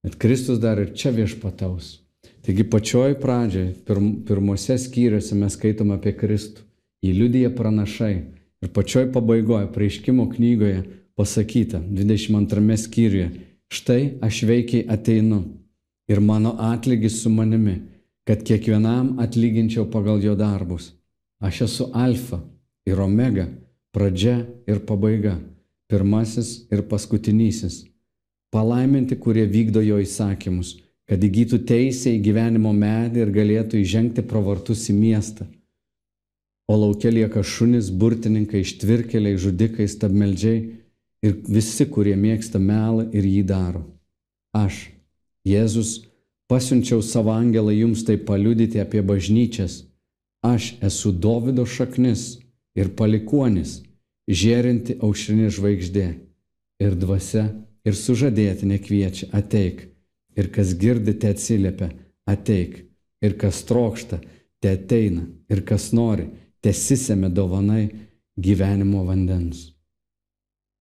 Bet 0.02 0.16
Kristus 0.18 0.58
dar 0.58 0.80
ir 0.82 0.94
čia 0.98 1.12
viešpataus. 1.14 2.00
Taigi 2.42 2.64
pačioj 2.66 3.14
pradžioj, 3.22 3.68
pirm, 3.86 4.08
pirmose 4.26 4.74
skyriuose 4.82 5.38
mes 5.38 5.54
skaitom 5.54 5.92
apie 5.94 6.14
Kristų. 6.18 6.64
Jį 7.06 7.12
liudyja 7.14 7.52
pranašai. 7.54 8.14
Ir 8.58 8.72
pačioj 8.74 9.12
pabaigoje, 9.14 9.68
prieiškimo 9.74 10.26
knygoje 10.32 10.80
pasakyta, 11.18 11.82
22 11.90 12.76
skyriuje, 12.78 13.30
štai 13.74 14.02
aš 14.22 14.42
veikiai 14.46 14.86
ateinu 14.86 15.42
ir 16.08 16.20
mano 16.22 16.54
atlygis 16.62 17.18
su 17.22 17.30
manimi, 17.30 17.80
kad 18.22 18.44
kiekvienam 18.46 19.16
atlyginčiau 19.18 19.88
pagal 19.90 20.22
jo 20.22 20.36
darbus. 20.38 20.92
Aš 21.42 21.62
esu 21.66 21.88
alfa 21.94 22.38
ir 22.86 23.00
omega, 23.02 23.48
pradžia 23.90 24.46
ir 24.70 24.78
pabaiga 24.86 25.34
pirmasis 25.90 26.68
ir 26.70 26.84
paskutinysis. 26.86 27.86
Palaiminti, 28.54 29.18
kurie 29.18 29.44
vykdo 29.48 29.82
jo 29.82 29.98
įsakymus, 30.00 30.76
kad 31.08 31.24
įgytų 31.24 31.64
teisę 31.66 32.14
į 32.14 32.22
gyvenimo 32.24 32.70
medį 32.72 33.24
ir 33.24 33.34
galėtų 33.34 33.82
įžengti 33.82 34.22
pro 34.22 34.44
vartus 34.46 34.86
į 34.92 34.94
miestą. 34.94 35.50
O 36.68 36.76
laukia 36.76 37.10
lieka 37.10 37.42
šunis, 37.42 37.88
burtininkai, 37.90 38.60
ištvirkeliai, 38.62 39.40
žudikai, 39.40 39.88
stabmeldžiai 39.88 40.77
ir 41.22 41.36
visi, 41.48 41.86
kurie 41.86 42.16
mėgsta 42.16 42.60
melą 42.62 43.08
ir 43.12 43.26
jį 43.26 43.42
daro. 43.48 43.82
Aš, 44.54 44.88
Jėzus, 45.46 46.08
pasiunčiau 46.50 47.02
savo 47.02 47.32
angelą 47.34 47.72
jums 47.74 48.04
tai 48.06 48.16
paliudyti 48.16 48.80
apie 48.82 49.02
bažnyčias. 49.02 49.84
Aš 50.42 50.76
esu 50.84 51.12
Dovido 51.12 51.66
šaknis 51.66 52.38
ir 52.78 52.92
palikuonis 52.98 53.80
žėrinti 54.28 54.98
aušrinė 55.02 55.48
žvaigždė 55.56 56.08
ir 56.84 56.98
dvasia 57.02 57.46
ir 57.88 57.96
sužadėti 57.96 58.68
nekviečia 58.70 59.30
ateik 59.34 59.86
ir 60.38 60.50
kas 60.54 60.74
girdi 60.78 61.16
te 61.18 61.32
atsiliepia 61.34 61.90
ateik 62.30 62.84
ir 63.24 63.34
kas 63.40 63.64
trokšta 63.68 64.20
te 64.62 64.74
ateina 64.76 65.24
ir 65.50 65.64
kas 65.66 65.90
nori 65.96 66.28
te 66.62 66.74
sisėmė 66.74 67.32
dovanai 67.34 67.88
gyvenimo 68.38 69.04
vandens. 69.08 69.77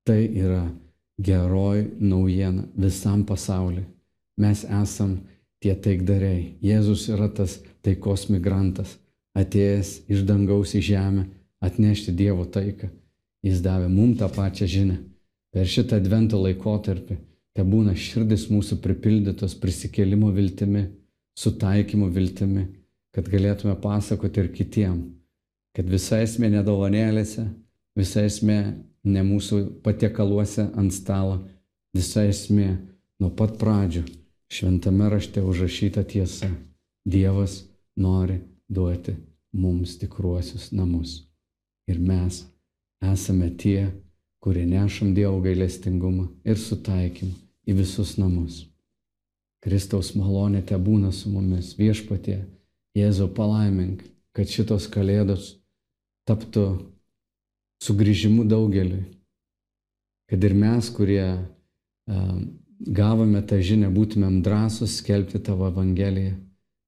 Tai 0.08 0.24
yra 0.24 0.64
geroji 1.20 1.90
naujiena 2.00 2.64
visam 2.80 3.26
pasauliu. 3.26 3.84
Mes 4.40 4.62
esam 4.64 5.18
tie 5.60 5.74
taikdariai. 5.76 6.54
Jėzus 6.64 7.10
yra 7.12 7.28
tas 7.28 7.58
taikos 7.84 8.28
migrantas, 8.32 8.94
atėjęs 9.36 9.90
iš 10.08 10.24
dangaus 10.30 10.76
į 10.80 10.84
žemę 10.92 11.26
atnešti 11.60 12.16
Dievo 12.16 12.46
taiką. 12.46 12.88
Jis 13.44 13.60
davė 13.66 13.90
mum 13.92 14.16
tą 14.16 14.30
pačią 14.32 14.70
žinę. 14.78 14.98
Per 15.52 15.68
šitą 15.68 16.00
advento 16.00 16.40
laikotarpį 16.40 17.20
te 17.58 17.68
būna 17.68 17.96
širdis 17.98 18.48
mūsų 18.54 18.80
pripildytos 18.80 19.58
prisikėlimo 19.60 20.32
viltimi, 20.32 20.88
sutaikymo 21.36 22.08
viltimi, 22.14 22.68
kad 23.12 23.28
galėtume 23.28 23.76
pasakoti 23.82 24.44
ir 24.44 24.52
kitiem, 24.56 25.00
kad 25.76 25.90
visa 25.90 26.22
esmė 26.24 26.54
nedovanėlėse, 26.54 27.48
visa 27.98 28.24
esmė 28.24 28.62
ne 29.08 29.24
mūsų 29.26 29.82
patiekaluose 29.86 30.68
ant 30.78 30.94
stalo, 30.94 31.40
visa 31.96 32.26
esmė 32.28 32.70
nuo 33.22 33.32
pat 33.34 33.58
pradžių 33.62 34.04
šventame 34.52 35.10
rašte 35.10 35.44
užrašyta 35.44 36.04
tiesa. 36.04 36.50
Dievas 37.08 37.64
nori 37.96 38.42
duoti 38.68 39.16
mums 39.52 39.98
tikruosius 40.00 40.72
namus. 40.72 41.24
Ir 41.88 42.00
mes 42.00 42.44
esame 43.02 43.50
tie, 43.58 43.88
kurie 44.44 44.66
nešam 44.68 45.14
Dievo 45.16 45.40
gailestingumą 45.42 46.28
ir 46.44 46.60
sutaikymą 46.60 47.36
į 47.68 47.78
visus 47.80 48.18
namus. 48.20 48.66
Kristaus 49.64 50.14
malonė 50.16 50.62
te 50.68 50.78
būna 50.78 51.12
su 51.12 51.32
mumis 51.32 51.74
viešpatie, 51.80 52.44
Jėzau 52.98 53.28
palaimink, 53.30 54.02
kad 54.34 54.50
šitos 54.50 54.88
kalėdos 54.90 55.58
taptų 56.26 56.68
sugrįžimu 57.84 58.46
daugeliui. 58.48 59.06
Kad 60.28 60.44
ir 60.44 60.56
mes, 60.58 60.90
kurie 60.92 61.26
gavome 62.80 63.42
tą 63.48 63.60
žinią, 63.64 63.92
būtumėm 63.96 64.42
drąsus 64.44 65.00
skelbti 65.02 65.40
tavo 65.44 65.70
Evangeliją, 65.72 66.36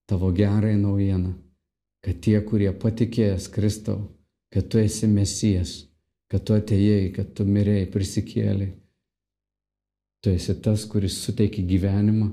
tavo 0.09 0.31
gerąją 0.35 0.79
naujieną, 0.81 1.33
kad 2.03 2.19
tie, 2.23 2.39
kurie 2.41 2.71
patikėjęs 2.73 3.47
Kristau, 3.53 4.01
kad 4.53 4.67
tu 4.71 4.79
esi 4.81 5.07
Mesijas, 5.07 5.85
kad 6.29 6.45
tu 6.45 6.55
atėjai, 6.57 7.09
kad 7.15 7.33
tu 7.37 7.45
mirėjai, 7.45 7.89
prisikėlai. 7.93 8.69
Tu 10.19 10.33
esi 10.35 10.55
tas, 10.59 10.83
kuris 10.89 11.15
suteikia 11.23 11.63
gyvenimą 11.63 12.27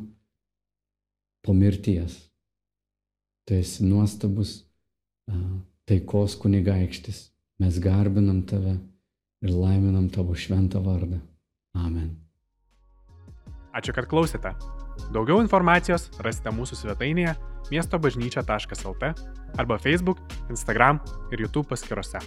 po 1.46 1.54
mirties. 1.54 2.16
Tu 3.46 3.60
esi 3.60 3.86
nuostabus 3.86 4.64
taikos 5.86 6.34
kunigaikštis. 6.42 7.28
Mes 7.62 7.78
garbinam 7.80 8.42
tave 8.44 8.76
ir 9.42 9.52
laiminam 9.52 10.10
tavo 10.12 10.36
šventą 10.36 10.82
vardą. 10.84 11.20
Amen. 11.76 12.10
Ačiū, 13.76 13.92
kad 13.96 14.08
klausėte. 14.08 14.52
Daugiau 15.12 15.42
informacijos 15.44 16.08
rasite 16.24 16.52
mūsų 16.52 16.78
svetainėje 16.80 17.34
miestobažnyčia.lt 17.70 19.12
arba 19.60 19.78
Facebook, 19.80 20.22
Instagram 20.52 21.00
ir 21.32 21.44
YouTube 21.44 21.68
paskiruose. 21.72 22.20